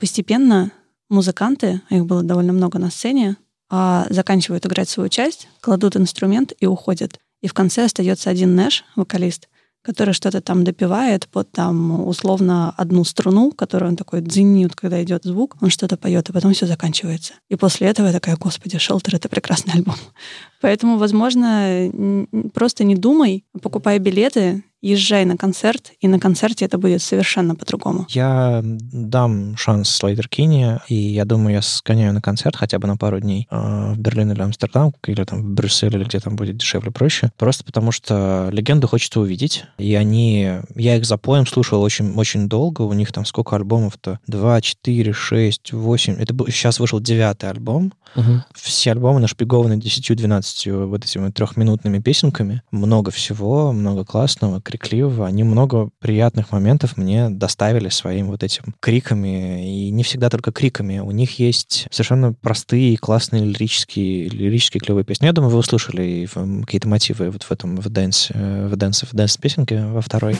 постепенно 0.00 0.72
музыканты, 1.08 1.80
их 1.88 2.04
было 2.06 2.22
довольно 2.22 2.52
много 2.52 2.78
на 2.78 2.90
сцене, 2.90 3.36
а 3.70 4.06
заканчивают 4.10 4.66
играть 4.66 4.88
свою 4.88 5.08
часть, 5.08 5.48
кладут 5.60 5.96
инструмент 5.96 6.52
и 6.60 6.66
уходят. 6.66 7.18
И 7.42 7.48
в 7.48 7.54
конце 7.54 7.84
остается 7.84 8.30
один 8.30 8.54
Нэш, 8.54 8.84
вокалист, 8.96 9.48
который 9.86 10.14
что-то 10.14 10.40
там 10.40 10.64
допивает 10.64 11.28
под 11.28 11.52
там 11.52 12.08
условно 12.08 12.74
одну 12.76 13.04
струну, 13.04 13.52
которую 13.52 13.90
он 13.90 13.96
такой 13.96 14.20
дзиньют, 14.20 14.74
когда 14.74 15.00
идет 15.02 15.22
звук, 15.22 15.56
он 15.60 15.70
что-то 15.70 15.96
поет, 15.96 16.28
и 16.28 16.32
потом 16.32 16.52
все 16.54 16.66
заканчивается. 16.66 17.34
И 17.48 17.54
после 17.54 17.86
этого 17.86 18.08
я 18.08 18.12
такая, 18.12 18.36
господи, 18.36 18.78
Шелтер— 18.78 19.14
это 19.16 19.28
прекрасный 19.28 19.74
альбом. 19.74 19.94
Поэтому, 20.60 20.98
возможно, 20.98 22.26
просто 22.52 22.82
не 22.82 22.96
думай, 22.96 23.44
покупай 23.62 23.98
билеты 24.00 24.64
езжай 24.86 25.24
на 25.24 25.36
концерт, 25.36 25.92
и 26.00 26.08
на 26.08 26.18
концерте 26.18 26.64
это 26.64 26.78
будет 26.78 27.02
совершенно 27.02 27.54
по-другому. 27.54 28.06
Я 28.08 28.60
дам 28.62 29.56
шанс 29.56 29.88
Слайдер 29.90 30.28
Кине, 30.28 30.80
и 30.88 30.94
я 30.94 31.24
думаю, 31.24 31.54
я 31.54 31.60
сгоняю 31.62 32.12
на 32.12 32.20
концерт 32.20 32.56
хотя 32.56 32.78
бы 32.78 32.86
на 32.86 32.96
пару 32.96 33.20
дней 33.20 33.48
э, 33.50 33.92
в 33.94 33.98
Берлин 33.98 34.32
или 34.32 34.40
Амстердам, 34.40 34.94
или 35.06 35.24
там 35.24 35.42
в 35.42 35.54
Брюссель, 35.54 35.94
или 35.94 36.04
где 36.04 36.20
там 36.20 36.36
будет 36.36 36.56
дешевле, 36.56 36.90
проще. 36.90 37.32
Просто 37.36 37.64
потому 37.64 37.92
что 37.92 38.48
легенду 38.52 38.88
хочется 38.88 39.20
увидеть, 39.20 39.64
и 39.78 39.94
они... 39.94 40.52
Я 40.74 40.96
их 40.96 41.04
за 41.04 41.16
поем 41.16 41.46
слушал 41.46 41.82
очень, 41.82 42.14
очень 42.14 42.48
долго, 42.48 42.82
у 42.82 42.92
них 42.92 43.12
там 43.12 43.24
сколько 43.24 43.56
альбомов-то? 43.56 44.20
Два, 44.26 44.60
четыре, 44.60 45.12
шесть, 45.12 45.72
восемь. 45.72 46.14
Это 46.14 46.32
был, 46.32 46.46
сейчас 46.46 46.78
вышел 46.78 47.00
девятый 47.00 47.50
альбом. 47.50 47.92
Угу. 48.14 48.42
Все 48.54 48.92
альбомы 48.92 49.20
нашпигованы 49.20 49.74
10-12 49.74 50.86
вот 50.86 51.04
этими 51.04 51.30
трехминутными 51.30 51.98
песенками. 51.98 52.62
Много 52.70 53.10
всего, 53.10 53.72
много 53.72 54.04
классного, 54.04 54.60
крикливого. 54.76 55.26
Они 55.26 55.44
много 55.44 55.90
приятных 55.98 56.52
моментов 56.52 56.96
мне 56.96 57.28
доставили 57.30 57.88
своим 57.88 58.28
вот 58.28 58.42
этим 58.42 58.74
криками. 58.80 59.88
И 59.88 59.90
не 59.90 60.02
всегда 60.02 60.30
только 60.30 60.52
криками. 60.52 60.98
У 60.98 61.10
них 61.10 61.38
есть 61.38 61.86
совершенно 61.90 62.32
простые, 62.32 62.96
классные 62.96 63.44
лирические, 63.44 64.28
лирические 64.28 64.80
клевые 64.80 65.04
песни. 65.04 65.26
Я 65.26 65.32
думаю, 65.32 65.50
вы 65.50 65.58
услышали 65.58 66.28
какие-то 66.64 66.88
мотивы 66.88 67.30
вот 67.30 67.42
в 67.42 67.50
этом, 67.50 67.76
в 67.76 67.88
dance, 67.88 68.30
э, 68.32 68.68
в 68.68 68.76
dance, 68.76 69.02
в 69.02 69.14
dance-песенке 69.14 69.84
во 69.86 70.00
второй. 70.00 70.36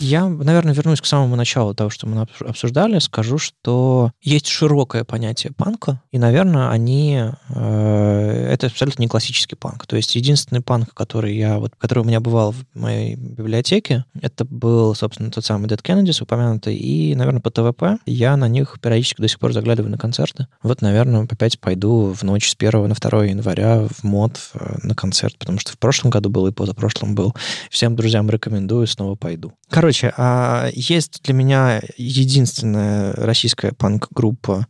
Я, 0.00 0.26
наверное, 0.28 0.72
вернусь 0.72 1.02
к 1.02 1.04
самому 1.04 1.36
началу 1.36 1.74
того, 1.74 1.90
что 1.90 2.06
мы 2.06 2.26
обсуждали, 2.40 2.98
скажу, 3.00 3.36
что 3.36 4.12
есть 4.22 4.46
широкое 4.46 5.04
понятие 5.04 5.52
панка, 5.52 6.02
и, 6.10 6.18
наверное, 6.18 6.70
они... 6.70 7.22
Э, 7.50 8.48
это 8.50 8.68
абсолютно 8.68 9.02
не 9.02 9.08
классический 9.08 9.56
панк. 9.56 9.86
То 9.86 9.96
есть 9.96 10.16
единственный 10.16 10.62
панк, 10.62 10.94
который 10.94 11.36
я 11.36 11.58
вот, 11.58 11.74
который 11.76 12.00
у 12.00 12.04
меня 12.04 12.20
бывал 12.20 12.52
в 12.52 12.64
моей 12.74 13.14
библиотеке, 13.14 14.06
это 14.20 14.46
был, 14.46 14.94
собственно, 14.94 15.30
тот 15.30 15.44
самый 15.44 15.68
Dead 15.68 15.82
Kennedys, 15.82 16.22
упомянутый, 16.22 16.76
и, 16.76 17.14
наверное, 17.14 17.42
по 17.42 17.50
ТВП 17.50 17.98
я 18.06 18.38
на 18.38 18.48
них 18.48 18.78
периодически 18.80 19.20
до 19.20 19.28
сих 19.28 19.38
пор 19.38 19.52
заглядываю 19.52 19.90
на 19.90 19.98
концерты. 19.98 20.46
Вот, 20.62 20.80
наверное, 20.80 21.28
опять 21.30 21.60
пойду 21.60 22.14
в 22.14 22.22
ночь 22.22 22.48
с 22.48 22.56
1 22.58 22.88
на 22.88 22.94
2 22.94 23.24
января 23.26 23.86
в 23.86 24.02
MOD 24.02 24.40
э, 24.54 24.76
на 24.82 24.94
концерт, 24.94 25.36
потому 25.38 25.58
что 25.58 25.72
в 25.72 25.78
прошлом 25.78 26.10
году 26.10 26.30
был 26.30 26.46
и 26.46 26.52
позапрошлом 26.52 27.14
был. 27.14 27.34
Всем 27.68 27.96
друзьям 27.96 28.30
рекомендую, 28.30 28.86
снова 28.86 29.14
пойду. 29.14 29.52
Короче, 29.68 29.89
Короче, 29.90 30.14
а 30.16 30.68
есть 30.72 31.20
для 31.24 31.34
меня 31.34 31.82
единственная 31.96 33.12
российская 33.14 33.72
панк-группа, 33.72 34.68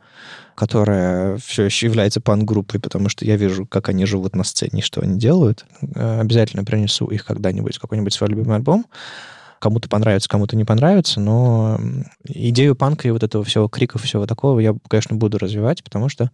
которая 0.54 1.36
все 1.36 1.64
еще 1.64 1.88
является 1.88 2.22
панк-группой, 2.22 2.80
потому 2.80 3.10
что 3.10 3.26
я 3.26 3.36
вижу, 3.36 3.66
как 3.66 3.90
они 3.90 4.06
живут 4.06 4.34
на 4.34 4.44
сцене 4.44 4.80
что 4.80 5.02
они 5.02 5.18
делают. 5.18 5.66
Э, 5.94 6.20
обязательно 6.20 6.64
принесу 6.64 7.04
их 7.08 7.26
когда-нибудь 7.26 7.78
какой-нибудь 7.78 8.14
свой 8.14 8.30
любимый 8.30 8.56
альбом. 8.56 8.86
Кому-то 9.58 9.90
понравится, 9.90 10.30
кому-то 10.30 10.56
не 10.56 10.64
понравится, 10.64 11.20
но 11.20 11.78
идею 12.26 12.74
панка 12.74 13.06
и 13.06 13.10
вот 13.10 13.22
этого 13.22 13.44
всего 13.44 13.68
криков, 13.68 14.02
всего 14.02 14.24
такого 14.24 14.58
я, 14.58 14.74
конечно, 14.88 15.16
буду 15.16 15.36
развивать, 15.36 15.84
потому 15.84 16.08
что 16.08 16.30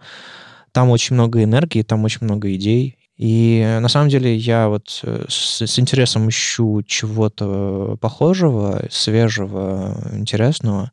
там 0.70 0.90
очень 0.90 1.14
много 1.14 1.42
энергии, 1.42 1.82
там 1.82 2.04
очень 2.04 2.20
много 2.20 2.54
идей, 2.54 2.96
и 3.16 3.78
на 3.80 3.88
самом 3.88 4.10
деле 4.10 4.36
я 4.36 4.68
вот 4.68 5.00
э, 5.02 5.24
с, 5.28 5.62
с 5.62 5.78
интересом 5.78 6.28
ищу 6.28 6.82
чего-то 6.86 7.96
похожего, 7.98 8.84
свежего, 8.90 9.96
интересного. 10.12 10.92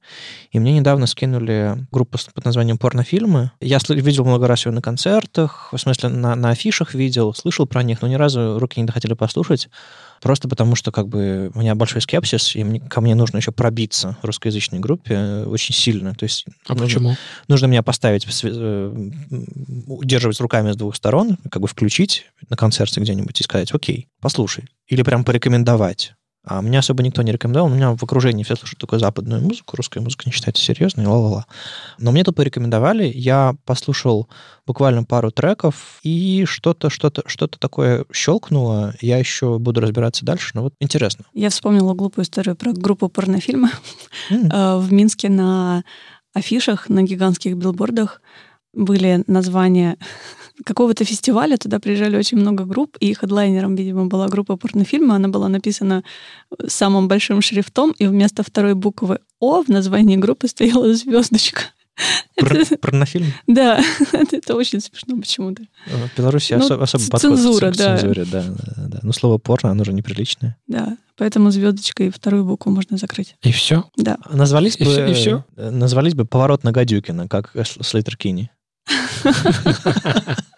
И 0.52 0.60
мне 0.60 0.72
недавно 0.72 1.06
скинули 1.06 1.86
группу 1.92 2.18
под 2.34 2.46
названием 2.46 2.78
«Порнофильмы». 2.78 3.52
Я 3.60 3.80
видел 3.90 4.24
много 4.24 4.48
раз 4.48 4.66
ее 4.66 4.72
на 4.72 4.82
концертах, 4.82 5.70
в 5.74 5.78
смысле 5.78 6.10
на, 6.10 6.36
на 6.36 6.52
афишах 6.52 6.94
видел, 6.94 7.34
слышал 7.34 7.66
про 7.66 7.84
них, 7.84 8.02
но 8.02 8.08
ни 8.08 8.16
разу 8.16 8.58
руки 8.58 8.80
не 8.80 8.86
доходили 8.86 9.16
послушать. 9.16 9.68
Просто 10.22 10.48
потому, 10.48 10.76
что 10.76 10.94
как 10.94 11.10
бы 11.10 11.52
у 11.54 11.60
меня 11.60 11.76
большой 11.76 12.02
скепсис, 12.02 12.56
и 12.56 12.64
мне, 12.64 12.80
ко 12.80 13.02
мне 13.02 13.14
нужно 13.14 13.38
еще 13.38 13.52
пробиться 13.52 14.18
в 14.22 14.26
русскоязычной 14.26 14.80
группе 14.80 15.16
э, 15.16 15.46
очень 15.46 15.76
сильно. 15.76 16.16
То 16.16 16.24
есть 16.24 16.46
а 16.66 16.74
нужно, 16.76 16.86
почему? 16.86 17.16
Нужно 17.50 17.66
меня 17.66 17.84
поставить, 17.84 18.26
э, 18.44 19.10
удерживать 19.88 20.40
руками 20.40 20.72
с 20.72 20.78
двух 20.78 20.96
сторон, 20.96 21.38
как 21.52 21.62
бы 21.62 21.68
включить 21.68 22.13
на 22.50 22.56
концерте 22.56 23.02
где-нибудь 23.02 23.40
и 23.40 23.44
сказать, 23.44 23.74
окей, 23.74 24.10
послушай. 24.22 24.66
Или 24.88 25.02
прям 25.04 25.24
порекомендовать. 25.24 26.14
А 26.46 26.62
меня 26.62 26.80
особо 26.80 27.04
никто 27.04 27.22
не 27.22 27.32
рекомендовал. 27.32 27.72
У 27.72 27.74
меня 27.74 27.96
в 27.96 28.04
окружении 28.04 28.44
все 28.44 28.58
слушают 28.58 28.80
только 28.80 29.00
западную 29.00 29.42
музыку. 29.42 29.78
Русская 29.78 30.02
музыка 30.02 30.24
не 30.26 30.34
считается 30.34 30.62
серьезной, 30.62 31.06
ла-ла-ла. 31.06 31.46
Но 32.00 32.12
мне 32.12 32.26
тут 32.26 32.36
порекомендовали. 32.36 33.10
Я 33.16 33.56
послушал 33.64 34.28
буквально 34.68 35.06
пару 35.06 35.32
треков, 35.32 36.00
и 36.04 36.44
что-то, 36.46 36.90
что-то, 36.90 37.24
что-то 37.28 37.58
такое 37.60 38.06
щелкнуло. 38.12 38.94
Я 39.00 39.20
еще 39.20 39.58
буду 39.58 39.80
разбираться 39.80 40.26
дальше, 40.26 40.52
но 40.54 40.64
вот 40.64 40.74
интересно. 40.82 41.24
Я 41.34 41.50
вспомнила 41.50 41.94
глупую 41.94 42.26
историю 42.26 42.58
про 42.58 42.74
группу 42.74 43.08
порнофильма. 43.08 43.72
Mm. 44.30 44.80
в 44.82 44.92
Минске 44.92 45.30
на 45.30 45.86
афишах, 46.34 46.90
на 46.90 47.04
гигантских 47.04 47.56
билбордах 47.56 48.22
были 48.74 49.24
названия 49.28 49.98
какого-то 50.66 51.06
фестиваля, 51.06 51.58
туда 51.58 51.80
приезжали 51.80 52.18
очень 52.18 52.38
много 52.38 52.66
групп, 52.66 52.98
и 53.00 53.14
хедлайнером, 53.14 53.76
видимо, 53.76 54.06
была 54.06 54.28
группа 54.28 54.58
порнофильма, 54.58 55.16
она 55.16 55.28
была 55.28 55.50
написана 55.50 56.04
самым 56.68 57.08
большим 57.08 57.42
шрифтом, 57.42 57.92
и 57.98 58.08
вместо 58.08 58.44
второй 58.44 58.76
буквы 58.76 59.20
О 59.40 59.64
в 59.64 59.70
названии 59.70 60.18
группы 60.18 60.48
стояла 60.48 60.94
звездочка. 60.94 61.62
Про, 62.36 62.58
это, 62.58 62.78
порнофильм? 62.78 63.34
Да, 63.48 63.80
это, 64.12 64.38
это 64.38 64.56
очень 64.56 64.80
смешно 64.82 65.18
почему-то. 65.18 65.64
В 65.86 66.18
Беларуси 66.18 66.54
ну, 66.54 66.66
особо, 66.66 66.84
особо 66.84 67.20
цензура, 67.20 67.72
к, 67.72 67.76
да. 67.76 67.98
цензуре, 67.98 68.26
да, 68.26 68.44
да, 68.44 68.88
да. 68.88 69.00
Ну, 69.04 69.14
слово 69.14 69.38
порно, 69.38 69.72
оно 69.72 69.84
же 69.84 69.94
неприличное. 69.94 70.58
Да, 70.68 70.98
поэтому 71.18 71.52
звездочкой 71.52 72.10
вторую 72.10 72.46
букву 72.46 72.72
можно 72.72 72.98
закрыть. 72.98 73.36
И 73.44 73.52
все? 73.52 73.86
Да. 73.96 74.18
Назвались 74.32 74.76
и 74.78 74.84
бы, 74.84 74.90
все, 74.90 75.08
и 75.08 75.14
все? 75.14 75.46
Назвались 75.56 76.16
бы 76.16 76.26
«Поворот 76.26 76.64
на 76.64 76.72
Гадюкина», 76.72 77.28
как 77.28 77.54
Слейтер 77.82 78.18
Кини. 78.18 78.50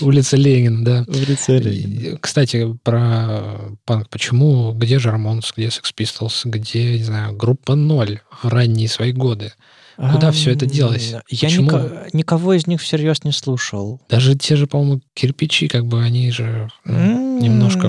Улица 0.00 0.36
Ленина, 0.36 0.84
да. 0.84 1.04
Улица 1.08 1.56
Ленина. 1.56 2.18
Кстати, 2.18 2.76
про 2.82 3.76
панк. 3.84 4.08
Почему? 4.08 4.72
Где 4.72 4.98
же 4.98 5.10
Рамонс, 5.10 5.52
где 5.56 5.66
Sex 5.66 5.92
Pistols, 5.96 6.42
где, 6.44 6.98
не 6.98 7.04
знаю, 7.04 7.36
группа 7.36 7.74
Ноль 7.74 8.20
в 8.42 8.48
ранние 8.48 8.88
свои 8.88 9.12
годы? 9.12 9.52
Куда 9.96 10.28
а, 10.28 10.32
все 10.32 10.52
это 10.52 10.64
делось? 10.64 11.14
Я 11.28 11.50
никого, 11.50 11.90
никого 12.12 12.54
из 12.54 12.68
них 12.68 12.80
всерьез 12.80 13.24
не 13.24 13.32
слушал. 13.32 14.00
Даже 14.08 14.36
те 14.36 14.54
же, 14.54 14.68
по-моему, 14.68 15.00
кирпичи, 15.12 15.66
как 15.66 15.86
бы 15.86 16.00
они 16.00 16.30
же 16.30 16.68
ну, 16.84 17.40
немножко 17.40 17.88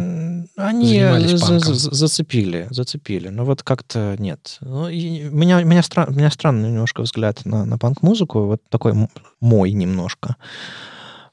они 0.59 1.01
за 1.37 1.59
зацепили, 1.59 2.67
зацепили. 2.69 3.29
Но 3.29 3.45
вот 3.45 3.63
как-то 3.63 4.15
нет. 4.19 4.57
Ну, 4.61 4.89
и 4.89 5.21
меня, 5.21 5.63
меня, 5.63 5.83
стран, 5.83 6.15
меня 6.15 6.29
странный 6.31 6.69
немножко 6.69 7.01
взгляд 7.01 7.45
на, 7.45 7.65
на 7.65 7.77
панк-музыку, 7.77 8.45
вот 8.45 8.61
такой 8.69 8.93
мой 9.39 9.71
немножко. 9.71 10.35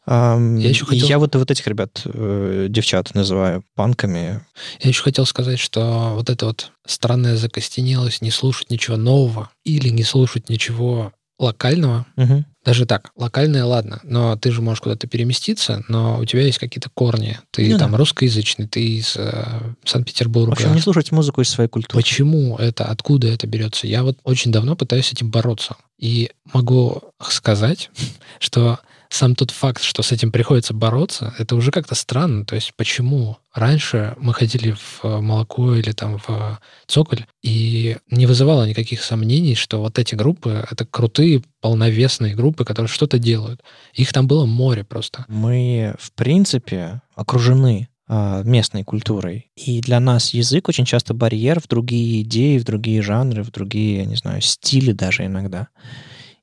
Я 0.08 0.36
еще 0.68 0.86
хотел... 0.86 1.08
Я 1.08 1.18
вот, 1.18 1.34
вот 1.34 1.50
этих 1.50 1.66
ребят, 1.66 2.02
э, 2.04 2.68
девчат, 2.70 3.12
называю 3.14 3.64
панками. 3.74 4.40
Я 4.80 4.90
еще 4.90 5.02
хотел 5.02 5.26
сказать, 5.26 5.58
что 5.58 6.12
вот 6.14 6.30
это 6.30 6.46
вот 6.46 6.70
странная 6.86 7.36
закостенелость, 7.36 8.22
не 8.22 8.30
слушать 8.30 8.70
ничего 8.70 8.96
нового 8.96 9.50
или 9.64 9.88
не 9.88 10.04
слушать 10.04 10.48
ничего 10.48 11.12
локального, 11.40 12.06
угу. 12.16 12.44
Даже 12.66 12.84
так, 12.84 13.12
локальное, 13.14 13.64
ладно, 13.64 14.00
но 14.02 14.36
ты 14.36 14.50
же 14.50 14.60
можешь 14.60 14.80
куда-то 14.80 15.06
переместиться, 15.06 15.84
но 15.86 16.18
у 16.18 16.24
тебя 16.24 16.42
есть 16.42 16.58
какие-то 16.58 16.90
корни. 16.92 17.38
Ты 17.52 17.70
ну, 17.70 17.78
там 17.78 17.92
да. 17.92 17.96
русскоязычный, 17.96 18.66
ты 18.66 18.84
из 18.84 19.14
э, 19.16 19.60
Санкт-Петербурга. 19.84 20.50
В 20.50 20.54
общем, 20.54 20.74
не 20.74 20.80
слушать 20.80 21.12
музыку 21.12 21.40
из 21.40 21.48
своей 21.48 21.70
культуры. 21.70 22.02
Почему 22.02 22.56
это, 22.56 22.84
откуда 22.86 23.28
это 23.28 23.46
берется? 23.46 23.86
Я 23.86 24.02
вот 24.02 24.18
очень 24.24 24.50
давно 24.50 24.74
пытаюсь 24.74 25.06
с 25.06 25.12
этим 25.12 25.30
бороться. 25.30 25.76
И 25.96 26.32
могу 26.52 27.02
сказать, 27.20 27.88
что 28.40 28.80
сам 29.08 29.34
тот 29.34 29.50
факт, 29.50 29.82
что 29.82 30.02
с 30.02 30.12
этим 30.12 30.32
приходится 30.32 30.74
бороться, 30.74 31.34
это 31.38 31.56
уже 31.56 31.70
как-то 31.70 31.94
странно. 31.94 32.44
То 32.44 32.54
есть 32.54 32.72
почему 32.76 33.38
раньше 33.54 34.14
мы 34.18 34.34
ходили 34.34 34.72
в 34.72 35.00
э, 35.04 35.20
молоко 35.20 35.74
или 35.74 35.92
там 35.92 36.18
в 36.18 36.60
цоколь, 36.86 37.26
и 37.42 37.96
не 38.10 38.26
вызывало 38.26 38.66
никаких 38.68 39.02
сомнений, 39.02 39.54
что 39.54 39.80
вот 39.80 39.98
эти 39.98 40.14
группы— 40.14 40.66
это 40.70 40.84
крутые, 40.84 41.42
полновесные 41.60 42.34
группы, 42.34 42.64
которые 42.64 42.88
что-то 42.88 43.18
делают. 43.18 43.62
Их 43.94 44.12
там 44.12 44.26
было 44.26 44.46
море 44.46 44.84
просто. 44.84 45.24
Мы, 45.28 45.94
в 45.98 46.12
принципе, 46.12 47.02
окружены 47.14 47.88
а, 48.08 48.44
местной 48.44 48.84
культурой. 48.84 49.50
И 49.56 49.80
для 49.80 49.98
нас 49.98 50.32
язык 50.32 50.68
очень 50.68 50.84
часто 50.84 51.12
барьер 51.12 51.60
в 51.60 51.66
другие 51.66 52.22
идеи, 52.22 52.58
в 52.58 52.64
другие 52.64 53.02
жанры, 53.02 53.42
в 53.42 53.50
другие, 53.50 54.06
не 54.06 54.14
знаю, 54.14 54.42
стили 54.42 54.92
даже 54.92 55.26
иногда. 55.26 55.68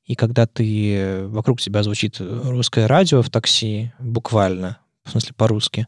И 0.06 0.16
когда 0.16 0.46
ты 0.46 1.24
вокруг 1.28 1.62
тебя 1.62 1.84
звучит 1.84 2.18
русское 2.20 2.88
радио 2.88 3.22
в 3.22 3.30
такси, 3.30 3.94
буквально, 4.00 4.80
в 5.06 5.12
смысле 5.12 5.34
по-русски, 5.36 5.88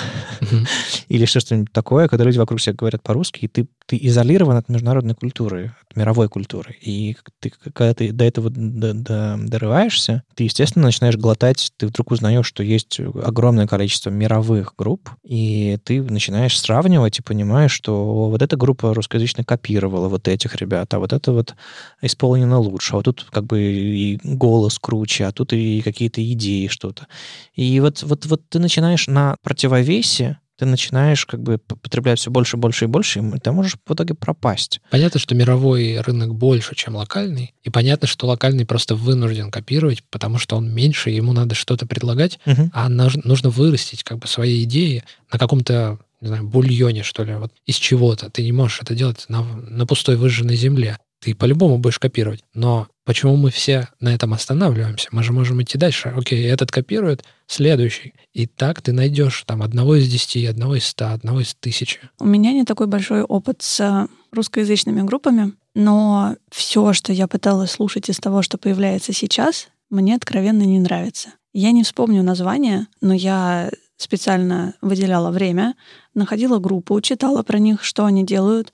или 1.08 1.24
что-нибудь 1.24 1.72
такое, 1.72 2.08
когда 2.08 2.24
люди 2.24 2.38
вокруг 2.38 2.60
себя 2.60 2.74
говорят 2.74 3.02
по-русски, 3.02 3.44
и 3.44 3.48
ты, 3.48 3.68
ты 3.86 3.98
изолирован 4.00 4.56
от 4.56 4.68
международной 4.68 5.14
культуры, 5.14 5.74
мировой 5.96 6.28
культуры. 6.28 6.76
И 6.80 7.16
ты, 7.40 7.50
когда 7.50 7.94
ты 7.94 8.12
до 8.12 8.24
этого 8.24 8.50
до, 8.50 8.94
до, 8.94 9.36
дорываешься, 9.38 10.22
ты, 10.34 10.44
естественно, 10.44 10.86
начинаешь 10.86 11.16
глотать, 11.16 11.72
ты 11.76 11.86
вдруг 11.86 12.10
узнаешь, 12.10 12.46
что 12.46 12.62
есть 12.62 13.00
огромное 13.00 13.66
количество 13.66 14.10
мировых 14.10 14.74
групп, 14.76 15.10
и 15.22 15.78
ты 15.84 16.02
начинаешь 16.02 16.58
сравнивать 16.58 17.18
и 17.18 17.22
понимаешь, 17.22 17.72
что 17.72 18.28
вот 18.28 18.42
эта 18.42 18.56
группа 18.56 18.94
русскоязычно 18.94 19.44
копировала 19.44 20.08
вот 20.08 20.28
этих 20.28 20.56
ребят, 20.56 20.92
а 20.94 20.98
вот 20.98 21.12
это 21.12 21.32
вот 21.32 21.54
исполнено 22.00 22.58
лучше, 22.58 22.94
а 22.94 22.96
вот 22.96 23.04
тут 23.04 23.26
как 23.30 23.44
бы 23.46 23.60
и 23.60 24.20
голос 24.22 24.78
круче, 24.78 25.26
а 25.26 25.32
тут 25.32 25.52
и 25.52 25.80
какие-то 25.82 26.22
идеи, 26.32 26.66
что-то. 26.68 27.06
И 27.54 27.80
вот, 27.80 28.02
вот, 28.02 28.26
вот 28.26 28.42
ты 28.48 28.58
начинаешь 28.58 29.06
на 29.06 29.36
противовесе 29.42 30.38
ты 30.62 30.66
начинаешь 30.66 31.26
как 31.26 31.42
бы 31.42 31.58
потреблять 31.58 32.20
все 32.20 32.30
больше, 32.30 32.56
больше 32.56 32.84
и 32.84 32.88
больше, 32.88 33.18
и 33.18 33.38
ты 33.40 33.50
можешь 33.50 33.74
в 33.84 33.92
итоге 33.92 34.14
пропасть. 34.14 34.80
Понятно, 34.90 35.18
что 35.18 35.34
мировой 35.34 36.00
рынок 36.00 36.36
больше, 36.36 36.76
чем 36.76 36.94
локальный, 36.94 37.52
и 37.64 37.68
понятно, 37.68 38.06
что 38.06 38.28
локальный 38.28 38.64
просто 38.64 38.94
вынужден 38.94 39.50
копировать, 39.50 40.04
потому 40.08 40.38
что 40.38 40.54
он 40.54 40.72
меньше, 40.72 41.10
ему 41.10 41.32
надо 41.32 41.56
что-то 41.56 41.84
предлагать, 41.84 42.38
угу. 42.46 42.70
а 42.72 42.88
нужно 42.88 43.50
вырастить 43.50 44.04
как 44.04 44.20
бы 44.20 44.28
свои 44.28 44.62
идеи 44.62 45.02
на 45.32 45.38
каком-то 45.40 45.98
не 46.20 46.28
знаю, 46.28 46.44
бульоне, 46.44 47.02
что 47.02 47.24
ли, 47.24 47.34
вот 47.34 47.50
из 47.66 47.74
чего-то. 47.74 48.30
Ты 48.30 48.44
не 48.44 48.52
можешь 48.52 48.82
это 48.82 48.94
делать 48.94 49.24
на, 49.26 49.42
на 49.42 49.84
пустой 49.84 50.14
выжженной 50.14 50.54
земле. 50.54 50.96
Ты 51.22 51.34
по-любому 51.34 51.78
будешь 51.78 51.98
копировать. 51.98 52.44
Но 52.52 52.88
Почему 53.04 53.34
мы 53.34 53.50
все 53.50 53.88
на 53.98 54.14
этом 54.14 54.32
останавливаемся? 54.32 55.08
Мы 55.10 55.24
же 55.24 55.32
можем 55.32 55.60
идти 55.60 55.76
дальше. 55.76 56.12
Окей, 56.16 56.44
этот 56.44 56.70
копирует, 56.70 57.24
следующий. 57.48 58.14
И 58.32 58.46
так 58.46 58.80
ты 58.80 58.92
найдешь 58.92 59.42
там 59.44 59.62
одного 59.62 59.96
из 59.96 60.08
десяти, 60.08 60.46
одного 60.46 60.76
из 60.76 60.86
ста, 60.86 61.12
одного 61.12 61.40
из 61.40 61.54
тысячи. 61.54 61.98
У 62.20 62.24
меня 62.24 62.52
не 62.52 62.64
такой 62.64 62.86
большой 62.86 63.22
опыт 63.22 63.60
с 63.62 64.08
русскоязычными 64.30 65.02
группами, 65.02 65.52
но 65.74 66.36
все, 66.50 66.92
что 66.92 67.12
я 67.12 67.26
пыталась 67.26 67.72
слушать 67.72 68.08
из 68.08 68.18
того, 68.18 68.42
что 68.42 68.56
появляется 68.56 69.12
сейчас, 69.12 69.68
мне 69.90 70.14
откровенно 70.14 70.62
не 70.62 70.78
нравится. 70.78 71.30
Я 71.52 71.72
не 71.72 71.82
вспомню 71.82 72.22
название, 72.22 72.86
но 73.00 73.12
я 73.14 73.70
специально 73.96 74.74
выделяла 74.80 75.32
время, 75.32 75.74
находила 76.14 76.58
группу, 76.58 77.00
читала 77.00 77.42
про 77.42 77.58
них, 77.58 77.82
что 77.82 78.04
они 78.04 78.24
делают, 78.24 78.72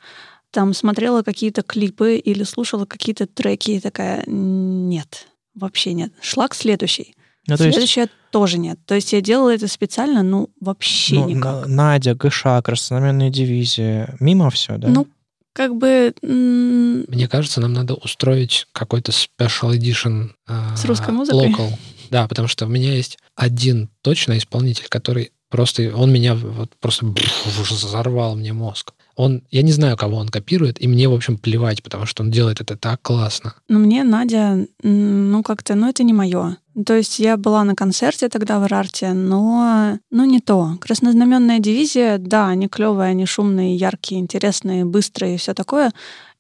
там 0.51 0.75
смотрела 0.75 1.23
какие-то 1.23 1.63
клипы 1.63 2.17
или 2.17 2.43
слушала 2.43 2.85
какие-то 2.85 3.27
треки 3.27 3.73
и 3.73 3.81
такая, 3.81 4.25
нет, 4.27 5.29
вообще 5.55 5.93
нет. 5.93 6.13
Шла 6.21 6.49
к 6.49 6.55
следующей. 6.55 7.15
Ну, 7.49 7.57
Следующая 7.57 8.03
есть... 8.03 8.13
тоже 8.31 8.59
нет. 8.59 8.79
То 8.85 8.95
есть 8.95 9.15
я 9.15 9.23
делала 9.23 9.55
это 9.55 9.69
специально, 9.69 10.23
ну, 10.23 10.51
вообще 10.61 11.15
ну, 11.15 11.29
никак. 11.31 11.67
Надя, 11.67 12.15
ГШ, 12.15 12.43
Краснознаменная 12.63 13.31
дивизия, 13.31 14.15
мимо 14.21 14.51
все, 14.51 14.77
да? 14.77 14.89
Ну, 14.89 15.07
как 15.55 15.75
бы... 15.75 16.15
Мне 16.21 17.27
кажется, 17.27 17.63
нам 17.63 17.73
надо 17.73 17.95
устроить 17.95 18.67
какой-то 18.73 19.13
special 19.13 19.75
edition 19.75 20.33
э, 20.47 20.77
с 20.77 20.85
русской 20.85 21.11
музыкой. 21.11 21.51
Local. 21.51 21.73
Да, 22.11 22.29
потому 22.29 22.49
что 22.49 22.67
у 22.67 22.69
меня 22.69 22.93
есть 22.93 23.19
один 23.35 23.89
точно 24.03 24.37
исполнитель, 24.37 24.87
который 24.91 25.33
просто... 25.49 25.91
Он 25.97 26.13
меня 26.13 26.35
вот 26.35 26.77
просто 26.79 27.07
взорвал 27.07 28.37
мне 28.37 28.53
мозг 28.53 28.93
он, 29.19 29.43
я 29.51 29.63
не 29.63 29.73
знаю, 29.73 29.97
кого 29.97 30.17
он 30.17 30.29
копирует, 30.29 30.81
и 30.81 30.87
мне, 30.87 31.09
в 31.09 31.13
общем, 31.13 31.39
плевать, 31.39 31.83
потому 31.83 32.07
что 32.07 32.23
он 32.23 32.31
делает 32.31 32.61
это 32.61 32.77
так 32.77 33.03
классно. 33.03 33.55
Ну, 33.69 33.81
мне 33.81 34.05
Надя, 34.05 34.65
ну, 34.85 35.43
как-то, 35.43 35.75
ну, 35.75 35.89
это 35.89 36.05
не 36.05 36.13
мое. 36.13 36.57
То 36.87 36.95
есть 36.95 37.19
я 37.19 37.37
была 37.37 37.65
на 37.65 37.75
концерте 37.75 38.29
тогда 38.29 38.61
в 38.61 38.67
Рарте, 38.67 39.13
но, 39.15 39.99
ну, 40.13 40.25
не 40.25 40.39
то. 40.39 40.77
Краснознаменная 40.81 41.59
дивизия, 41.59 42.19
да, 42.19 42.47
они 42.47 42.69
клевые, 42.69 43.11
они 43.11 43.27
шумные, 43.27 43.75
яркие, 43.75 44.21
интересные, 44.21 44.85
быстрые 44.85 45.35
и 45.35 45.39
все 45.39 45.53
такое. 45.53 45.91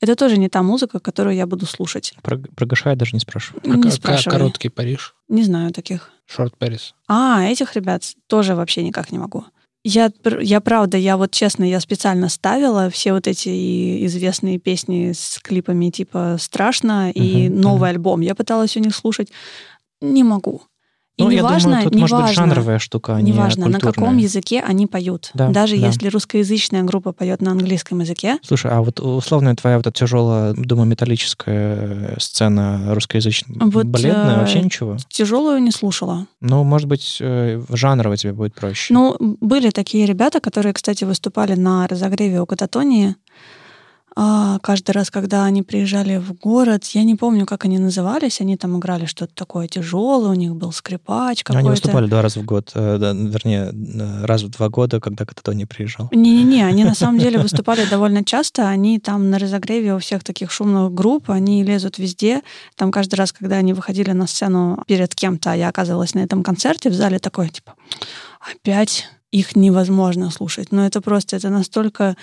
Это 0.00 0.14
тоже 0.14 0.36
не 0.36 0.48
та 0.48 0.62
музыка, 0.62 1.00
которую 1.00 1.34
я 1.34 1.48
буду 1.48 1.66
слушать. 1.66 2.14
Про, 2.22 2.38
про 2.38 2.64
Гаша 2.64 2.90
я 2.90 2.96
даже 2.96 3.10
не 3.14 3.20
спрашиваю. 3.20 3.60
Не 3.64 3.90
а. 3.90 4.30
Короткий 4.30 4.68
Париж? 4.68 5.16
Не 5.28 5.42
знаю 5.42 5.72
таких. 5.72 6.12
Шорт 6.26 6.56
Парис. 6.56 6.94
А, 7.08 7.42
этих 7.42 7.74
ребят 7.74 8.04
тоже 8.28 8.54
вообще 8.54 8.84
никак 8.84 9.10
не 9.10 9.18
могу. 9.18 9.46
Я, 9.84 10.10
я 10.40 10.60
правда, 10.60 10.96
я 10.98 11.16
вот 11.16 11.30
честно, 11.30 11.64
я 11.64 11.80
специально 11.80 12.28
ставила 12.28 12.90
все 12.90 13.12
вот 13.12 13.26
эти 13.26 14.04
известные 14.06 14.58
песни 14.58 15.12
с 15.12 15.38
клипами 15.42 15.90
типа 15.90 16.36
«Страшно» 16.38 17.10
и 17.10 17.46
uh-huh, 17.46 17.50
новый 17.50 17.88
uh-huh. 17.88 17.94
альбом. 17.94 18.20
Я 18.20 18.34
пыталась 18.34 18.76
у 18.76 18.80
них 18.80 18.94
слушать. 18.94 19.30
Не 20.00 20.24
могу. 20.24 20.62
И 21.18 21.24
ну, 21.24 21.30
неважно, 21.30 21.70
думаю, 21.70 21.84
тут 21.84 21.94
не 21.94 22.00
может 22.02 22.12
важно, 22.12 22.28
быть 22.28 22.36
жанровая 22.36 22.78
штука, 22.78 23.16
а 23.16 23.20
неважно, 23.20 23.64
не 23.64 23.70
на 23.70 23.80
каком 23.80 24.16
языке 24.18 24.62
они 24.64 24.86
поют. 24.86 25.30
Да, 25.34 25.48
Даже 25.48 25.76
да. 25.76 25.88
если 25.88 26.08
русскоязычная 26.08 26.84
группа 26.84 27.12
поет 27.12 27.42
на 27.42 27.50
английском 27.50 27.98
языке. 27.98 28.38
Слушай, 28.42 28.70
а 28.70 28.82
вот 28.82 29.00
условно 29.00 29.54
твоя 29.56 29.78
вот 29.78 29.88
эта 29.88 29.98
тяжелая, 29.98 30.54
думаю, 30.54 30.86
металлическая 30.86 32.14
сцена 32.20 32.94
русскоязычная, 32.94 33.56
вот, 33.58 33.86
бледная, 33.86 34.36
э, 34.36 34.38
вообще 34.38 34.60
ничего? 34.60 34.96
Тяжелую 35.08 35.60
не 35.60 35.72
слушала. 35.72 36.28
Ну, 36.40 36.62
может 36.62 36.86
быть, 36.86 37.18
э, 37.20 37.60
жанрово 37.68 38.16
тебе 38.16 38.32
будет 38.32 38.54
проще. 38.54 38.94
Ну, 38.94 39.16
были 39.18 39.70
такие 39.70 40.06
ребята, 40.06 40.38
которые, 40.38 40.72
кстати, 40.72 41.02
выступали 41.02 41.54
на 41.54 41.88
разогреве 41.88 42.40
у 42.40 42.46
Кататонии 42.46 43.16
а, 44.20 44.58
каждый 44.62 44.90
раз, 44.90 45.12
когда 45.12 45.44
они 45.44 45.62
приезжали 45.62 46.16
в 46.16 46.32
город, 46.32 46.84
я 46.86 47.04
не 47.04 47.14
помню, 47.14 47.46
как 47.46 47.64
они 47.64 47.78
назывались, 47.78 48.40
они 48.40 48.56
там 48.56 48.76
играли 48.76 49.04
что-то 49.06 49.32
такое 49.32 49.68
тяжелое, 49.68 50.30
у 50.30 50.34
них 50.34 50.56
был 50.56 50.72
скрипач 50.72 51.44
какой-то. 51.44 51.60
Они 51.60 51.70
выступали 51.70 52.08
два 52.08 52.22
раза 52.22 52.40
в 52.40 52.44
год, 52.44 52.72
э, 52.74 52.96
вернее, 52.98 53.72
раз 54.24 54.42
в 54.42 54.48
два 54.48 54.70
года, 54.70 54.98
когда 54.98 55.24
кто-то 55.24 55.52
не 55.52 55.66
приезжал. 55.66 56.08
Не-не-не, 56.10 56.64
они 56.64 56.82
на 56.82 56.96
самом 56.96 57.20
деле 57.20 57.38
выступали 57.38 57.84
довольно 57.88 58.24
часто, 58.24 58.66
они 58.66 58.98
там 58.98 59.30
на 59.30 59.38
разогреве 59.38 59.94
у 59.94 60.00
всех 60.00 60.24
таких 60.24 60.50
шумных 60.50 60.92
групп, 60.92 61.30
они 61.30 61.62
лезут 61.62 61.98
везде, 61.98 62.42
там 62.74 62.90
каждый 62.90 63.14
раз, 63.14 63.30
когда 63.30 63.54
они 63.58 63.72
выходили 63.72 64.10
на 64.10 64.26
сцену 64.26 64.82
перед 64.88 65.14
кем-то, 65.14 65.52
а 65.52 65.54
я 65.54 65.68
оказывалась 65.68 66.14
на 66.14 66.18
этом 66.18 66.42
концерте, 66.42 66.90
в 66.90 66.94
зале 66.94 67.20
такое, 67.20 67.50
типа, 67.50 67.74
опять 68.40 69.06
их 69.30 69.56
невозможно 69.56 70.30
слушать. 70.30 70.72
Но 70.72 70.86
это 70.86 71.00
просто, 71.00 71.36
это 71.36 71.50
настолько 71.50 72.16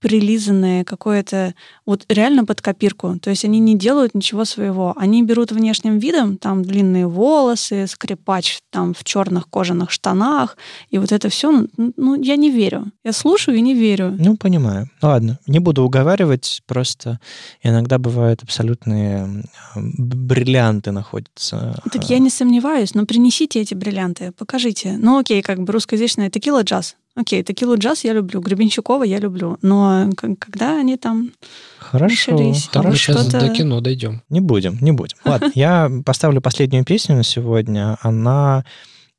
прилизанное 0.00 0.84
какое-то, 0.84 1.54
вот 1.86 2.04
реально 2.08 2.44
под 2.44 2.60
копирку. 2.60 3.18
То 3.20 3.30
есть 3.30 3.44
они 3.44 3.58
не 3.58 3.76
делают 3.76 4.14
ничего 4.14 4.44
своего. 4.44 4.94
Они 4.96 5.22
берут 5.22 5.52
внешним 5.52 5.98
видом, 5.98 6.36
там 6.36 6.62
длинные 6.62 7.06
волосы, 7.06 7.86
скрипач 7.86 8.60
там 8.70 8.94
в 8.94 9.04
черных 9.04 9.48
кожаных 9.48 9.90
штанах, 9.90 10.56
и 10.90 10.98
вот 10.98 11.12
это 11.12 11.28
все, 11.28 11.50
ну, 11.76 11.92
ну, 11.96 12.20
я 12.20 12.36
не 12.36 12.50
верю. 12.50 12.86
Я 13.04 13.12
слушаю 13.12 13.56
и 13.56 13.60
не 13.60 13.74
верю. 13.74 14.16
Ну, 14.18 14.36
понимаю. 14.36 14.90
Ладно, 15.02 15.38
не 15.46 15.58
буду 15.58 15.84
уговаривать, 15.84 16.62
просто 16.66 17.20
иногда 17.62 17.98
бывают 17.98 18.42
абсолютные 18.42 19.44
бриллианты 19.74 20.92
находятся. 20.92 21.80
Так 21.92 22.08
я 22.08 22.18
не 22.18 22.30
сомневаюсь, 22.30 22.94
но 22.94 23.06
принесите 23.06 23.60
эти 23.60 23.74
бриллианты, 23.74 24.32
покажите. 24.32 24.96
Ну, 24.98 25.18
окей, 25.18 25.42
как 25.42 25.60
бы 25.60 25.72
русскоязычная 25.72 26.30
текила 26.30 26.62
джаз. 26.62 26.96
Окей, 27.20 27.42
текилу 27.42 27.76
джаз 27.76 28.04
я 28.04 28.14
люблю, 28.14 28.40
Гребенщикова 28.40 29.04
я 29.04 29.18
люблю, 29.18 29.58
но 29.60 30.08
когда 30.38 30.78
они 30.78 30.96
там 30.96 31.32
Хорошо, 31.78 32.32
начались, 32.32 32.68
хорошо. 32.68 32.88
Мы 32.88 32.96
сейчас 32.96 33.26
до 33.28 33.48
кино 33.50 33.80
дойдем. 33.82 34.22
Не 34.30 34.40
будем, 34.40 34.78
не 34.80 34.92
будем. 34.92 35.18
Ладно, 35.24 35.50
я 35.54 35.90
поставлю 36.06 36.40
последнюю 36.40 36.84
песню 36.84 37.16
на 37.16 37.22
сегодня. 37.22 37.98
Она 38.00 38.64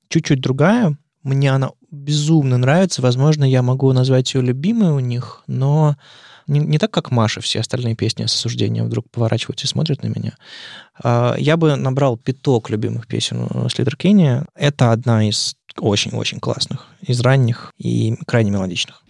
чуть-чуть 0.10 0.42
другая. 0.42 0.98
Мне 1.22 1.52
она 1.52 1.72
безумно 1.92 2.58
нравится. 2.58 3.04
Возможно, 3.04 3.44
я 3.44 3.62
могу 3.62 3.94
назвать 3.94 4.34
ее 4.34 4.42
любимой 4.42 4.90
у 4.94 5.00
них, 5.00 5.44
но 5.46 5.96
не, 6.52 6.60
не 6.60 6.78
так, 6.78 6.92
как 6.92 7.12
Маша, 7.12 7.42
все 7.42 7.62
остальные 7.62 7.96
песни 7.96 8.26
с 8.26 8.36
осуждением 8.36 8.86
вдруг 8.86 9.10
поворачиваются 9.10 9.66
и 9.66 9.70
смотрят 9.70 10.04
на 10.04 10.08
меня. 10.08 10.36
А, 11.02 11.36
я 11.38 11.58
бы 11.58 11.76
набрал 11.76 12.18
пяток 12.18 12.70
любимых 12.70 13.08
песен 13.08 13.48
Слидер 13.70 13.96
Кенни. 13.96 14.44
Это 14.56 14.92
одна 14.92 15.28
из 15.28 15.56
очень-очень 15.78 16.40
классных, 16.40 16.88
из 17.02 17.22
ранних 17.22 17.72
и 17.78 18.16
крайне 18.28 18.52
мелодичных. 18.52 19.02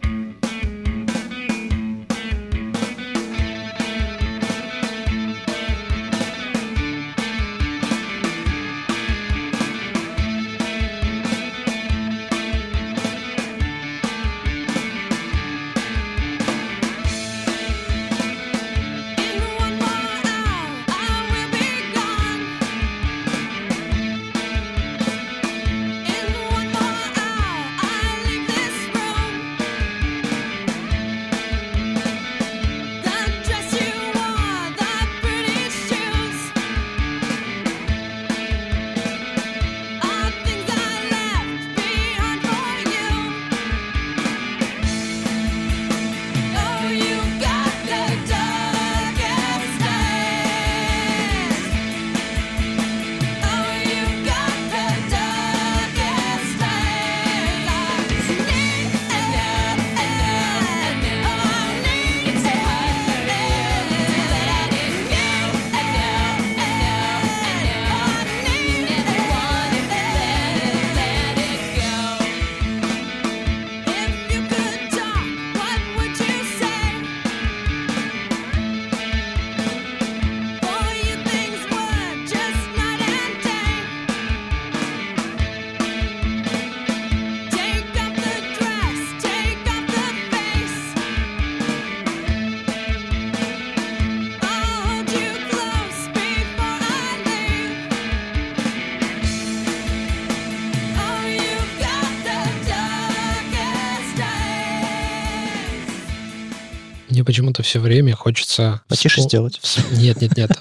Почему-то 107.31 107.63
все 107.63 107.79
время 107.79 108.13
хочется... 108.13 108.81
Потише 108.89 109.21
вспом- 109.21 109.27
сделать. 109.29 109.61
Нет, 109.93 110.19
нет, 110.21 110.35
нет. 110.37 110.51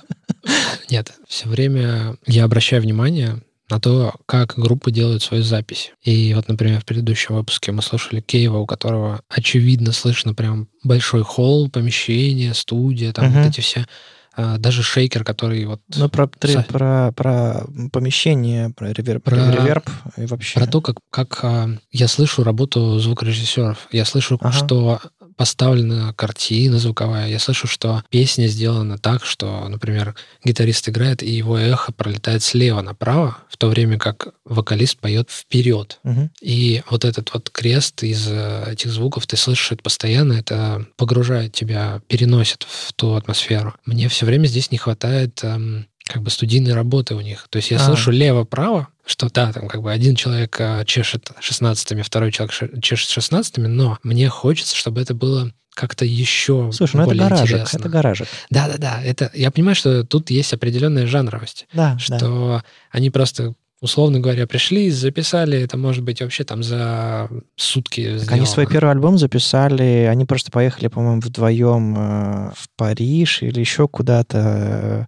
Нет, 0.89 1.13
все 1.29 1.49
время 1.49 2.17
я 2.27 2.45
обращаю 2.45 2.81
внимание 2.83 3.43
на 3.69 3.79
то, 3.81 4.15
как 4.27 4.55
группы 4.57 4.91
делают 4.91 5.23
свою 5.23 5.43
запись. 5.43 5.93
И 6.03 6.33
вот, 6.35 6.49
например, 6.49 6.81
в 6.81 6.85
предыдущем 6.85 7.35
выпуске 7.37 7.71
мы 7.73 7.83
слушали 7.83 8.21
Кейва, 8.21 8.59
у 8.59 8.67
которого 8.67 9.21
очевидно 9.29 9.93
слышно 9.93 10.33
прям 10.35 10.69
большой 10.83 11.23
холл, 11.23 11.69
помещение, 11.69 12.55
студия, 12.55 13.13
там 13.13 13.27
Мгм. 13.27 13.43
вот 13.43 13.49
эти 13.51 13.61
все... 13.61 13.87
а, 14.35 14.59
Даже 14.59 14.83
шейкер, 14.83 15.23
который 15.25 15.65
вот... 15.67 15.81
Ну, 15.95 16.09
про, 16.09 16.27
три- 16.27 16.57
про, 16.69 17.13
про 17.13 17.67
помещение, 17.93 18.71
про 18.71 18.93
реверб, 18.93 19.23
Про- 19.25 19.53
реверб 19.53 19.89
и 20.17 20.27
вообще. 20.27 20.59
Про 20.59 20.67
то, 20.67 20.81
как, 20.81 20.97
как 21.11 21.39
а, 21.45 21.69
я 21.93 22.09
слышу 22.09 22.43
работу 22.43 22.99
звукорежиссеров. 22.99 23.89
Я 23.93 24.05
слышу, 24.05 24.39
Ага. 24.41 24.53
что 24.53 25.01
поставлена 25.41 26.13
картина 26.13 26.79
звуковая. 26.79 27.27
Я 27.31 27.39
слышу, 27.39 27.67
что 27.67 28.05
песня 28.11 28.47
сделана 28.47 28.99
так, 28.99 29.25
что, 29.25 29.67
например, 29.71 30.15
гитарист 30.45 30.87
играет, 30.91 31.23
и 31.23 31.31
его 31.31 31.57
эхо 31.57 31.93
пролетает 31.93 32.43
слева 32.43 32.83
направо, 32.83 33.39
в 33.49 33.57
то 33.57 33.69
время 33.69 33.97
как 33.97 34.35
вокалист 34.45 34.99
поет 34.99 35.31
вперед. 35.31 35.99
Мгм. 36.03 36.31
И 36.43 36.83
вот 36.91 37.07
этот 37.07 37.33
вот 37.33 37.49
крест 37.49 38.03
из 38.03 38.29
э, 38.29 38.73
этих 38.73 38.91
звуков, 38.93 39.27
ты 39.27 39.39
слышишь 39.39 39.73
это 39.73 39.83
постоянно, 39.83 40.35
это 40.35 40.85
погружает 40.99 41.55
тебя, 41.55 42.03
переносит 42.07 42.67
в 42.69 42.93
ту 42.93 43.15
атмосферу. 43.15 43.75
Мне 43.87 44.11
все 44.11 44.27
время 44.27 44.45
здесь 44.47 44.71
не 44.71 44.77
хватает 44.77 45.43
эм, 45.43 45.87
как 46.13 46.23
бы 46.23 46.31
студийной 46.31 46.75
работы 46.75 47.15
у 47.15 47.21
них. 47.21 47.47
То 47.51 47.57
есть 47.57 47.71
я 47.71 47.77
А. 47.79 47.81
слышу 47.81 48.11
лево-право, 48.11 48.89
что 49.07 49.29
да, 49.31 49.53
там 49.53 49.69
как 49.69 49.83
бы 49.83 49.93
один 49.93 50.17
человек 50.17 50.57
э, 50.61 50.85
чешет 50.87 51.31
шестнадцатыми, 51.41 52.03
второй 52.03 52.33
человек 52.33 52.53
ше- 52.53 52.81
чешет 52.83 53.09
шестнадцатыми, 53.11 53.67
но 53.67 53.99
мне 54.03 54.29
хочется, 54.29 54.75
чтобы 54.77 55.01
это 55.01 55.15
было 55.15 55.53
как-то 55.75 56.05
еще 56.05 56.71
Слушай, 56.73 56.97
ну 56.97 57.03
это 57.05 57.15
гаражик, 57.15 57.47
интересно. 57.57 57.79
это 57.79 57.89
гаражик. 57.89 58.29
Да-да-да, 58.51 59.01
это 59.03 59.31
я 59.35 59.51
понимаю, 59.51 59.77
что 59.77 60.05
тут 60.05 60.31
есть 60.31 60.53
определенная 60.53 61.07
жанровость 61.07 61.67
Да, 61.73 61.93
да. 61.93 61.99
что 61.99 62.63
они 62.91 63.09
просто, 63.11 63.55
условно 63.83 64.21
говоря, 64.21 64.47
пришли, 64.47 64.91
записали, 64.91 65.59
это 65.59 65.79
может 65.79 66.05
быть 66.05 66.21
вообще 66.21 66.45
там 66.45 66.63
за 66.63 67.29
сутки 67.57 68.05
Так 68.05 68.19
сделано. 68.21 68.37
они 68.37 68.47
свой 68.47 68.67
первый 68.67 68.91
альбом 68.91 69.17
записали, 69.17 70.07
они 70.11 70.27
просто 70.27 70.51
поехали, 70.51 70.89
по-моему, 70.89 71.21
вдвоем 71.23 71.97
э, 71.97 72.51
в 72.55 72.69
Париж 72.77 73.43
или 73.43 73.59
еще 73.59 73.89
куда-то, 73.89 74.39
э, 74.39 75.07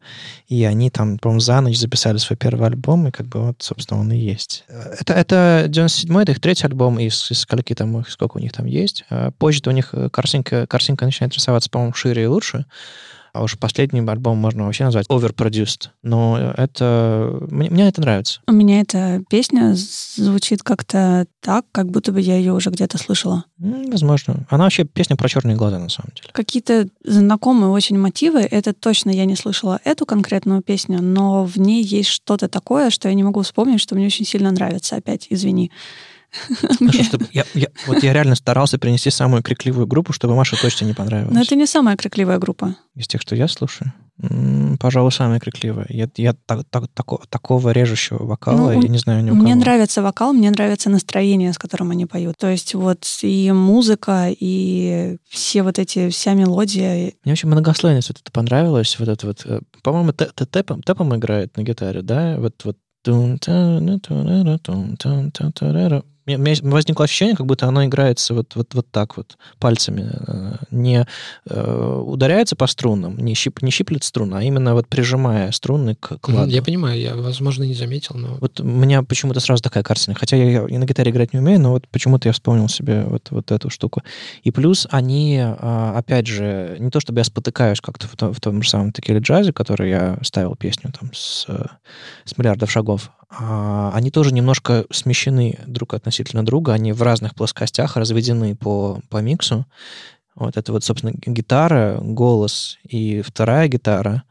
и 0.48 0.64
они 0.64 0.88
там, 0.90 1.18
по-моему, 1.18 1.40
за 1.40 1.60
ночь 1.60 1.76
записали 1.76 2.16
свой 2.16 2.36
первый 2.38 2.66
альбом, 2.68 3.08
и 3.08 3.10
как 3.10 3.26
бы 3.26 3.40
вот, 3.48 3.56
собственно, 3.60 4.00
он 4.00 4.10
и 4.10 4.16
есть. 4.16 4.64
Э, 4.68 4.94
Это, 5.00 5.12
это 5.12 5.66
97-й, 5.68 6.22
это 6.22 6.32
их 6.32 6.40
третий 6.40 6.66
альбом 6.66 6.98
из, 6.98 7.30
из 7.30 7.40
скольки 7.40 7.74
там, 7.74 8.00
их- 8.00 8.08
сколько 8.10 8.38
у 8.38 8.40
них 8.40 8.52
там 8.52 8.64
есть. 8.64 9.04
Э, 9.10 9.32
Позже-то 9.36 9.68
у 9.68 9.74
них 9.74 9.90
э, 9.92 10.08
картинка, 10.08 10.66
картинка 10.66 11.04
начинает 11.04 11.34
рисоваться, 11.34 11.68
по-моему, 11.68 11.92
шире 11.92 12.22
и 12.22 12.26
лучше. 12.26 12.64
А 13.32 13.42
уж 13.42 13.58
последний 13.58 14.00
альбом 14.00 14.36
можно 14.36 14.64
вообще 14.64 14.84
назвать 14.84 15.06
overproduced. 15.08 15.88
Но 16.02 16.52
это... 16.56 17.38
Мне, 17.50 17.70
мне 17.70 17.88
это 17.88 18.02
нравится. 18.02 18.40
У 18.46 18.52
меня 18.52 18.80
эта 18.80 19.22
песня 19.30 19.72
звучит 19.74 20.62
как-то 20.62 21.26
так, 21.40 21.64
как 21.72 21.90
будто 21.90 22.12
бы 22.12 22.20
я 22.20 22.36
ее 22.36 22.52
уже 22.52 22.68
где-то 22.68 22.98
слышала. 22.98 23.44
Возможно. 23.58 24.46
Она 24.50 24.64
вообще 24.64 24.84
песня 24.84 25.16
про 25.16 25.28
черные 25.28 25.56
глаза, 25.56 25.78
на 25.78 25.88
самом 25.88 26.10
деле. 26.14 26.28
Какие-то 26.32 26.88
знакомые 27.04 27.70
очень 27.70 27.98
мотивы. 27.98 28.40
Это 28.40 28.74
точно 28.74 29.08
я 29.08 29.24
не 29.24 29.36
слышала 29.36 29.80
эту 29.82 30.04
конкретную 30.04 30.60
песню, 30.60 31.00
но 31.00 31.44
в 31.44 31.56
ней 31.56 31.82
есть 31.82 32.10
что-то 32.10 32.48
такое, 32.48 32.90
что 32.90 33.08
я 33.08 33.14
не 33.14 33.22
могу 33.22 33.40
вспомнить, 33.40 33.80
что 33.80 33.94
мне 33.94 34.06
очень 34.06 34.26
сильно 34.26 34.50
нравится. 34.50 34.96
Опять, 34.96 35.28
извини. 35.30 35.70
Хорошо, 36.78 37.02
чтобы 37.04 37.26
я, 37.32 37.44
я- 37.54 37.68
вот 37.86 38.02
я 38.02 38.12
реально 38.12 38.34
старался 38.34 38.78
принести 38.78 39.10
самую 39.10 39.42
крикливую 39.42 39.86
группу, 39.86 40.12
чтобы 40.12 40.34
Маше 40.34 40.56
точно 40.60 40.86
не 40.86 40.94
понравилось. 40.94 41.34
Но 41.34 41.42
это 41.42 41.54
не 41.56 41.66
самая 41.66 41.96
крикливая 41.96 42.38
группа. 42.38 42.76
Из 42.94 43.06
тех, 43.06 43.20
что 43.20 43.34
я 43.36 43.48
слушаю. 43.48 43.92
Пожалуй, 44.78 45.10
самая 45.10 45.40
крикливая. 45.40 45.86
Я, 45.88 46.08
я 46.16 46.34
так- 46.46 46.64
так- 46.70 46.88
тако- 46.94 47.22
такого 47.28 47.70
режущего 47.70 48.24
вокала, 48.24 48.72
Ну, 48.72 48.82
я 48.82 48.88
не 48.88 48.98
знаю 48.98 49.24
ни 49.24 49.30
у 49.30 49.34
Мне 49.34 49.52
кого. 49.52 49.60
нравится 49.62 50.02
вокал, 50.02 50.32
мне 50.32 50.50
нравится 50.50 50.90
настроение, 50.90 51.52
с 51.52 51.58
которым 51.58 51.90
они 51.90 52.06
поют. 52.06 52.36
То 52.38 52.48
есть 52.48 52.74
вот 52.74 53.04
и 53.22 53.50
музыка, 53.52 54.28
и 54.30 55.16
все 55.28 55.62
вот 55.62 55.78
эти, 55.78 56.08
вся 56.10 56.34
мелодия. 56.34 57.12
Мне 57.24 57.32
очень 57.32 57.48
многослойность 57.48 58.08
вот 58.08 58.20
это 58.20 58.30
понравилось. 58.30 58.96
Вот 58.98 59.08
это 59.08 59.26
вот, 59.26 59.42
э, 59.44 59.60
по-моему, 59.82 60.12
Тэ- 60.12 60.30
Тэ- 60.34 60.46
Тэпом, 60.46 60.82
Тэпом 60.82 61.14
играет 61.16 61.56
на 61.56 61.62
гитаре, 61.62 62.02
да? 62.02 62.36
Вот, 62.38 62.54
вот. 62.64 62.76
У 66.26 66.30
меня 66.30 66.54
возникло 66.62 67.04
ощущение, 67.04 67.36
как 67.36 67.46
будто 67.46 67.66
оно 67.66 67.84
играется 67.84 68.34
вот, 68.34 68.54
вот, 68.54 68.74
вот 68.74 68.86
так 68.90 69.16
вот, 69.16 69.36
пальцами. 69.58 70.08
э, 70.26 70.52
Не 70.70 71.06
э, 71.46 72.02
ударяется 72.06 72.54
по 72.54 72.66
струнам, 72.66 73.18
не, 73.18 73.34
щип, 73.34 73.60
не 73.62 73.70
щиплет 73.70 74.04
струны, 74.04 74.36
а 74.36 74.42
именно 74.42 74.74
вот 74.74 74.86
прижимая 74.86 75.50
струны 75.50 75.96
к 75.96 76.18
кладу. 76.18 76.50
Я 76.50 76.62
понимаю, 76.62 77.00
я, 77.00 77.16
возможно, 77.16 77.64
не 77.64 77.74
заметил, 77.74 78.16
но... 78.16 78.36
Вот 78.40 78.60
у 78.60 78.64
меня 78.64 79.02
почему-то 79.02 79.40
сразу 79.40 79.62
такая 79.62 79.82
картина. 79.82 80.14
Хотя 80.14 80.36
я 80.36 80.66
и 80.66 80.78
на 80.78 80.84
гитаре 80.84 81.10
играть 81.10 81.32
не 81.32 81.40
умею, 81.40 81.60
но 81.60 81.72
вот 81.72 81.88
почему-то 81.88 82.28
я 82.28 82.32
вспомнил 82.32 82.68
себе 82.68 83.04
вот, 83.04 83.28
вот 83.30 83.50
эту 83.50 83.68
штуку. 83.70 84.02
И 84.44 84.50
плюс 84.52 84.86
они, 84.90 85.40
а, 85.42 85.94
опять 85.98 86.26
же, 86.26 86.76
не 86.78 86.90
то 86.90 87.00
чтобы 87.00 87.18
я 87.20 87.24
спотыкаюсь 87.24 87.80
как-то 87.80 88.06
в, 88.06 88.16
том- 88.16 88.32
в 88.32 88.40
том 88.40 88.62
же 88.62 88.68
самом 88.70 88.92
Текиле 88.92 89.18
Джазе, 89.18 89.52
который 89.52 89.90
я 89.90 90.18
ставил 90.22 90.54
песню 90.54 90.92
там 90.98 91.10
с, 91.12 91.46
с 92.24 92.38
миллиардов 92.38 92.70
шагов, 92.70 93.10
они 93.38 94.10
тоже 94.10 94.34
немножко 94.34 94.84
смещены 94.90 95.58
друг 95.66 95.94
относительно 95.94 96.44
друга, 96.44 96.72
они 96.72 96.92
в 96.92 97.02
разных 97.02 97.34
плоскостях 97.34 97.96
разведены 97.96 98.54
по, 98.56 99.00
по 99.08 99.18
миксу. 99.18 99.66
Вот 100.34 100.56
это 100.56 100.72
вот, 100.72 100.84
собственно, 100.84 101.12
гитара, 101.14 101.98
голос 102.00 102.78
и 102.84 103.22
вторая 103.22 103.68
гитара 103.68 104.22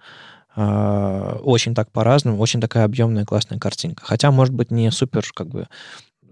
а, 0.55 1.39
очень 1.43 1.73
так 1.75 1.91
по-разному, 1.91 2.39
очень 2.39 2.59
такая 2.59 2.85
объемная 2.85 3.25
классная 3.25 3.59
картинка. 3.59 4.03
Хотя, 4.05 4.31
может 4.31 4.53
быть, 4.53 4.71
не 4.71 4.91
супер 4.91 5.25
как 5.33 5.47
бы 5.47 5.67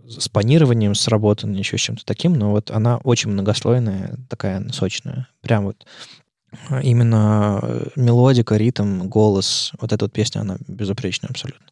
с 0.08 0.28
панированием 0.28 0.96
сработана, 0.96 1.56
еще 1.56 1.78
с 1.78 1.82
чем-то 1.82 2.04
таким, 2.04 2.34
но 2.34 2.52
вот 2.52 2.72
она 2.72 2.98
очень 2.98 3.30
многослойная, 3.30 4.18
такая 4.28 4.68
сочная. 4.70 5.28
Прям 5.42 5.66
вот 5.66 5.86
а, 5.86 6.29
именно 6.82 7.60
э, 7.62 7.88
мелодика, 7.96 8.56
ритм, 8.56 9.08
голос, 9.08 9.72
вот 9.80 9.94
эта 9.94 10.06
вот 10.06 10.14
песня, 10.14 10.42
она 10.42 10.58
безупречная 10.68 11.30
абсолютно. 11.30 11.66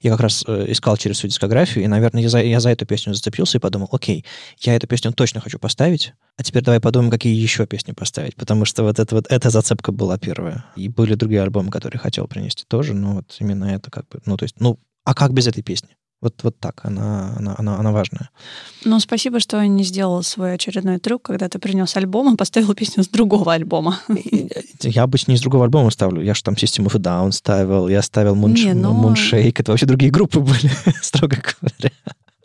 Я 0.00 0.10
как 0.12 0.20
раз 0.20 0.44
э, 0.46 0.66
искал 0.68 0.96
через 0.96 1.18
всю 1.18 1.28
дискографию, 1.28 1.84
и, 1.84 1.88
наверное, 1.88 2.22
я 2.22 2.28
за, 2.28 2.42
я 2.42 2.60
за 2.60 2.70
эту 2.70 2.86
песню 2.86 3.14
зацепился 3.14 3.58
и 3.58 3.60
подумал, 3.60 3.88
окей, 3.92 4.24
я 4.60 4.74
эту 4.74 4.86
песню 4.86 5.12
точно 5.12 5.40
хочу 5.40 5.58
поставить, 5.58 6.12
а 6.36 6.42
теперь 6.42 6.62
давай 6.62 6.80
подумаем, 6.80 7.10
какие 7.10 7.34
еще 7.34 7.66
песни 7.66 7.92
поставить, 7.92 8.36
потому 8.36 8.64
что 8.64 8.82
вот, 8.82 8.98
это, 8.98 9.14
вот 9.14 9.26
эта 9.28 9.50
зацепка 9.50 9.92
была 9.92 10.18
первая. 10.18 10.64
И 10.76 10.88
были 10.88 11.14
другие 11.14 11.42
альбомы, 11.42 11.70
которые 11.70 12.00
хотел 12.00 12.26
принести 12.26 12.64
тоже, 12.66 12.94
но 12.94 13.14
вот 13.14 13.36
именно 13.38 13.64
это 13.66 13.90
как 13.90 14.08
бы, 14.08 14.20
ну, 14.26 14.36
то 14.36 14.44
есть, 14.44 14.56
ну, 14.60 14.78
а 15.04 15.14
как 15.14 15.32
без 15.32 15.46
этой 15.46 15.62
песни? 15.62 15.90
Вот, 16.22 16.42
вот 16.42 16.58
так, 16.58 16.80
она, 16.84 17.34
она, 17.36 17.54
она, 17.58 17.78
она 17.78 17.92
важная. 17.92 18.30
Ну, 18.84 18.98
спасибо, 19.00 19.38
что 19.38 19.62
не 19.66 19.84
сделал 19.84 20.22
свой 20.22 20.54
очередной 20.54 20.98
трюк, 20.98 21.22
когда 21.22 21.48
ты 21.48 21.58
принес 21.58 21.94
альбом 21.96 22.32
и 22.34 22.36
поставил 22.36 22.74
песню 22.74 23.04
с 23.04 23.08
другого 23.08 23.52
альбома. 23.52 24.00
Я 24.82 25.02
обычно 25.02 25.32
не 25.32 25.36
из 25.36 25.42
другого 25.42 25.64
альбома 25.64 25.90
ставлю. 25.90 26.22
Я 26.22 26.32
же 26.34 26.42
там 26.42 26.54
System 26.54 26.86
of 26.86 26.96
a 26.96 26.98
Down 26.98 27.32
ставил, 27.32 27.88
я 27.88 28.00
ставил 28.00 28.34
Не, 28.34 28.72
но- 28.72 28.92
Moonshake. 28.92 29.56
Это 29.60 29.72
вообще 29.72 29.84
другие 29.86 30.10
группы 30.10 30.40
были, 30.40 30.70
строго 31.02 31.36
говоря. 31.60 31.92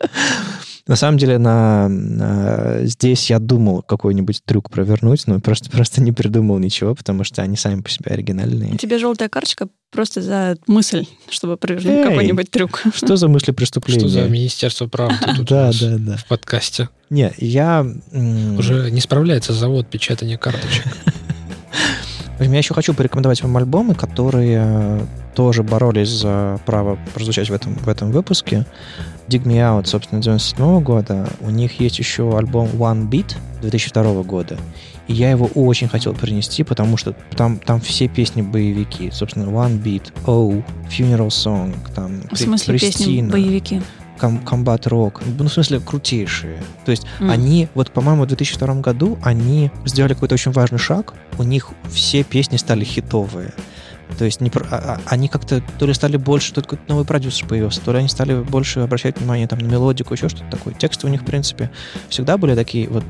На 0.88 0.96
самом 0.96 1.16
деле, 1.16 1.38
на, 1.38 1.88
на- 1.88 2.84
здесь 2.86 3.30
я 3.30 3.38
думал 3.38 3.82
какой-нибудь 3.82 4.42
трюк 4.44 4.68
провернуть, 4.68 5.28
но 5.28 5.38
просто, 5.38 5.70
просто 5.70 6.02
не 6.02 6.10
придумал 6.10 6.58
ничего, 6.58 6.96
потому 6.96 7.22
что 7.22 7.40
они 7.40 7.56
сами 7.56 7.80
по 7.82 7.88
себе 7.88 8.10
оригинальные. 8.10 8.78
Тебе 8.78 8.98
желтая 8.98 9.28
карточка 9.28 9.68
просто 9.92 10.20
за 10.22 10.56
мысль, 10.66 11.06
чтобы 11.30 11.56
провернуть 11.56 11.98
Эй! 11.98 12.04
какой-нибудь 12.04 12.50
трюк. 12.50 12.82
Что 12.96 13.14
за 13.14 13.28
мысли 13.28 13.52
преступления? 13.52 14.00
Что 14.00 14.08
за 14.08 14.28
Министерство 14.28 14.88
правды 14.88 15.18
тут 15.36 15.46
Да, 15.46 15.70
да, 15.80 15.96
да. 15.98 16.16
в 16.16 16.24
подкасте? 16.26 16.88
Не, 17.10 17.32
я... 17.38 17.86
Уже 18.58 18.90
не 18.90 19.00
справляется 19.00 19.52
завод 19.52 19.86
печатания 19.88 20.36
карточек. 20.36 20.84
Я 22.40 22.58
еще 22.58 22.74
хочу 22.74 22.92
порекомендовать 22.92 23.40
вам 23.42 23.56
альбомы, 23.56 23.94
которые 23.94 25.06
тоже 25.36 25.62
боролись 25.62 26.08
за 26.08 26.58
право 26.66 26.98
прозвучать 27.14 27.50
в 27.50 27.52
этом, 27.52 27.76
в 27.76 27.88
этом 27.88 28.10
выпуске. 28.10 28.66
Dig 29.32 29.44
Me 29.44 29.54
Out, 29.56 29.86
собственно, 29.86 30.20
97 30.20 30.80
года. 30.82 31.28
У 31.40 31.50
них 31.50 31.80
есть 31.80 31.98
еще 31.98 32.36
альбом 32.36 32.68
One 32.74 33.08
Beat 33.08 33.34
2002 33.62 34.22
года. 34.24 34.58
И 35.08 35.14
я 35.14 35.30
его 35.30 35.46
очень 35.54 35.88
хотел 35.88 36.12
принести, 36.14 36.62
потому 36.64 36.96
что 36.96 37.14
там, 37.36 37.58
там 37.58 37.80
все 37.80 38.08
песни 38.08 38.42
боевики. 38.42 39.10
Собственно, 39.10 39.44
One 39.50 39.82
Beat, 39.82 40.12
Oh, 40.26 40.62
Funeral 40.90 41.28
Song, 41.28 41.74
там, 41.94 42.22
В 42.30 42.36
смысле 42.36 42.78
песни 42.78 43.06
Christina, 43.20 43.30
боевики? 43.30 43.82
Ком- 44.18 44.40
Combat 44.44 44.82
Rock. 44.84 45.22
Ну, 45.38 45.48
в 45.48 45.52
смысле, 45.52 45.80
крутейшие. 45.80 46.62
То 46.84 46.90
есть 46.92 47.04
М. 47.18 47.30
они, 47.30 47.68
вот, 47.74 47.90
по-моему, 47.90 48.22
в 48.24 48.26
2002 48.26 48.74
году 48.80 49.18
они 49.22 49.70
сделали 49.84 50.14
какой-то 50.14 50.34
очень 50.34 50.52
важный 50.52 50.78
шаг. 50.78 51.14
У 51.38 51.42
них 51.42 51.70
все 51.90 52.22
песни 52.22 52.56
стали 52.56 52.84
хитовые. 52.84 53.52
То 54.18 54.24
есть 54.24 54.40
не 54.40 54.50
про- 54.50 54.66
а- 54.70 54.94
а- 54.94 55.00
они 55.06 55.28
как-то 55.28 55.62
то 55.78 55.86
ли 55.86 55.94
стали 55.94 56.16
больше, 56.16 56.52
то 56.52 56.60
ли 56.60 56.64
какой-то 56.64 56.84
новый 56.88 57.04
продюсер 57.04 57.46
появился, 57.46 57.80
то 57.80 57.92
ли 57.92 57.98
они 57.98 58.08
стали 58.08 58.42
больше 58.42 58.80
обращать 58.80 59.18
внимание 59.18 59.46
там, 59.46 59.58
на 59.58 59.66
мелодику, 59.66 60.14
еще 60.14 60.28
что-то 60.28 60.50
такое. 60.50 60.74
Тексты 60.74 61.06
у 61.06 61.10
них, 61.10 61.22
в 61.22 61.24
принципе, 61.24 61.70
всегда 62.08 62.36
были 62.36 62.54
такие 62.54 62.88
вот 62.88 63.04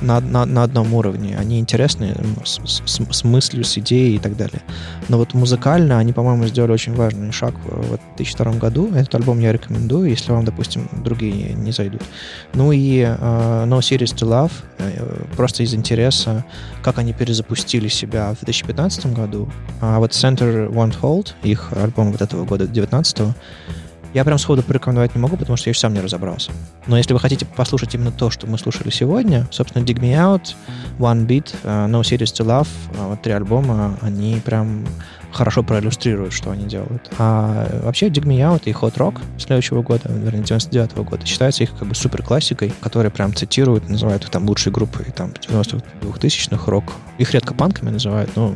на, 0.00 0.20
на, 0.20 0.46
на 0.46 0.62
одном 0.62 0.94
уровне. 0.94 1.36
Они 1.38 1.58
интересны 1.58 2.14
с, 2.44 2.60
с, 2.64 3.00
с 3.10 3.24
мыслью, 3.24 3.64
с 3.64 3.78
идеей 3.78 4.16
и 4.16 4.18
так 4.18 4.36
далее. 4.36 4.62
Но 5.08 5.18
вот 5.18 5.34
музыкально 5.34 5.98
они, 5.98 6.12
по-моему, 6.12 6.46
сделали 6.46 6.72
очень 6.72 6.94
важный 6.94 7.32
шаг 7.32 7.54
в 7.64 7.98
2002 8.16 8.52
году. 8.54 8.90
Этот 8.94 9.14
альбом 9.16 9.40
я 9.40 9.52
рекомендую, 9.52 10.10
если 10.10 10.32
вам, 10.32 10.44
допустим, 10.44 10.88
другие 11.04 11.54
не 11.54 11.72
зайдут. 11.72 12.02
Ну 12.54 12.72
и 12.72 13.00
uh, 13.00 13.66
No 13.66 13.78
Series 13.78 14.14
to 14.14 14.28
Love, 14.28 14.52
uh, 14.78 15.36
просто 15.36 15.62
из 15.62 15.74
интереса, 15.74 16.44
как 16.82 16.98
они 16.98 17.12
перезапустили 17.12 17.88
себя 17.88 18.32
в 18.32 18.44
2015 18.44 19.06
году. 19.06 19.48
А 19.80 19.98
вот 19.98 20.12
Center 20.12 20.70
Won't 20.70 21.00
Hold, 21.00 21.32
их 21.42 21.72
альбом 21.72 22.12
вот 22.12 22.22
этого 22.22 22.44
года, 22.44 22.66
19 22.66 23.34
я 24.14 24.24
прям 24.24 24.38
сходу 24.38 24.62
порекомендовать 24.62 25.14
не 25.14 25.20
могу, 25.20 25.36
потому 25.36 25.56
что 25.56 25.68
я 25.68 25.70
еще 25.70 25.80
сам 25.80 25.94
не 25.94 26.00
разобрался. 26.00 26.52
Но 26.86 26.96
если 26.96 27.12
вы 27.12 27.20
хотите 27.20 27.46
послушать 27.46 27.94
именно 27.94 28.12
то, 28.12 28.30
что 28.30 28.46
мы 28.46 28.58
слушали 28.58 28.90
сегодня, 28.90 29.46
собственно, 29.50 29.84
Dig 29.84 30.00
Me 30.00 30.12
Out, 30.12 30.54
One 30.98 31.26
Beat, 31.26 31.54
uh, 31.64 31.88
No 31.88 32.02
Series 32.02 32.32
to 32.34 32.44
Love, 32.44 32.68
uh, 32.94 33.08
вот 33.08 33.22
три 33.22 33.32
альбома, 33.32 33.98
они 34.02 34.40
прям 34.44 34.84
хорошо 35.32 35.62
проиллюстрируют, 35.62 36.32
что 36.32 36.50
они 36.50 36.66
делают. 36.66 37.10
А 37.18 37.80
вообще 37.82 38.08
Dig 38.08 38.24
Me 38.24 38.38
Out 38.38 38.62
и 38.66 38.72
Hot 38.72 38.96
Rock 38.96 39.20
следующего 39.38 39.82
года, 39.82 40.10
вернее, 40.12 40.42
99 40.42 40.92
-го 40.92 41.04
года, 41.04 41.26
считаются 41.26 41.62
их 41.62 41.76
как 41.76 41.88
бы 41.88 41.94
супер 41.94 42.22
классикой, 42.22 42.72
которые 42.80 43.10
прям 43.10 43.34
цитируют, 43.34 43.88
называют 43.88 44.24
их 44.24 44.30
там 44.30 44.46
лучшей 44.46 44.72
группой 44.72 45.06
там 45.06 45.30
90-х, 45.30 45.84
2000-х 46.02 46.70
рок. 46.70 46.92
Их 47.18 47.32
редко 47.32 47.54
панками 47.54 47.90
называют, 47.90 48.30
но 48.36 48.54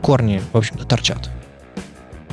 корни, 0.00 0.42
в 0.52 0.58
общем-то, 0.58 0.84
торчат. 0.84 1.30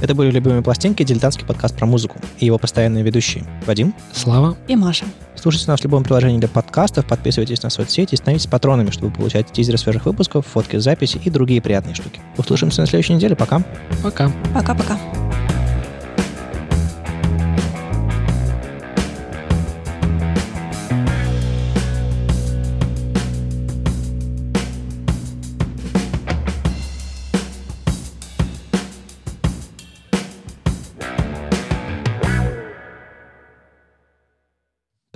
Это 0.01 0.15
были 0.15 0.31
«Любимые 0.31 0.61
пластинки», 0.61 1.03
дилетантский 1.03 1.45
подкаст 1.45 1.75
про 1.75 1.85
музыку. 1.85 2.17
И 2.39 2.45
его 2.45 2.57
постоянные 2.57 3.03
ведущие 3.03 3.43
Вадим, 3.65 3.93
Слава 4.13 4.57
и 4.67 4.75
Маша. 4.75 5.05
Слушайте 5.35 5.69
нас 5.71 5.79
в 5.79 5.83
любом 5.83 6.03
приложении 6.03 6.39
для 6.39 6.49
подкастов, 6.49 7.05
подписывайтесь 7.05 7.63
на 7.63 7.69
соцсети 7.69 8.13
и 8.13 8.17
становитесь 8.17 8.47
патронами, 8.47 8.91
чтобы 8.91 9.13
получать 9.13 9.51
тизеры 9.51 9.77
свежих 9.77 10.05
выпусков, 10.05 10.45
фотки 10.45 10.77
записи 10.77 11.19
и 11.23 11.29
другие 11.29 11.61
приятные 11.61 11.95
штуки. 11.95 12.19
Услышимся 12.37 12.81
на 12.81 12.87
следующей 12.87 13.13
неделе. 13.13 13.35
Пока. 13.35 13.63
Пока. 14.03 14.31
Пока-пока. 14.53 14.97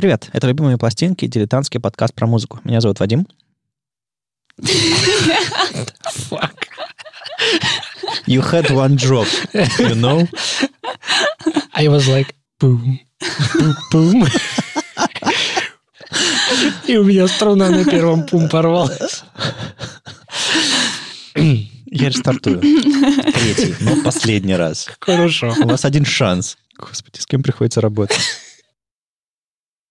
Привет, 0.04 0.30
это 0.34 0.47
«Любимые 0.47 0.78
пластинки», 0.78 1.28
дилетантский 1.28 1.80
подкаст 1.80 2.14
про 2.14 2.28
музыку. 2.28 2.60
Меня 2.66 2.82
зовут 2.82 2.99
Вадим. 2.99 3.26
Fuck. 4.60 6.51
You 8.28 8.41
had 8.41 8.70
one 8.70 8.97
drop, 8.97 9.30
you 9.54 9.95
know? 9.95 10.28
I 11.74 11.88
was 11.88 12.10
like, 12.10 12.36
boom, 12.60 12.99
boom, 13.56 13.76
boom. 13.93 14.28
И 16.86 16.97
у 16.97 17.06
меня 17.06 17.26
струна 17.30 17.70
на 17.70 17.86
первом 17.86 18.26
пум 18.26 18.49
порвалась. 18.49 19.24
Я 21.34 22.10
рестартую. 22.10 22.60
Третий, 22.60 23.74
но 23.80 24.04
последний 24.04 24.58
раз. 24.58 24.89
Хорошо. 24.99 25.56
У 25.64 25.66
вас 25.70 25.86
один 25.86 26.04
шанс. 26.04 26.58
Господи, 26.78 27.22
с 27.22 27.26
кем 27.26 27.41
приходится 27.41 27.80
работать? 27.80 28.20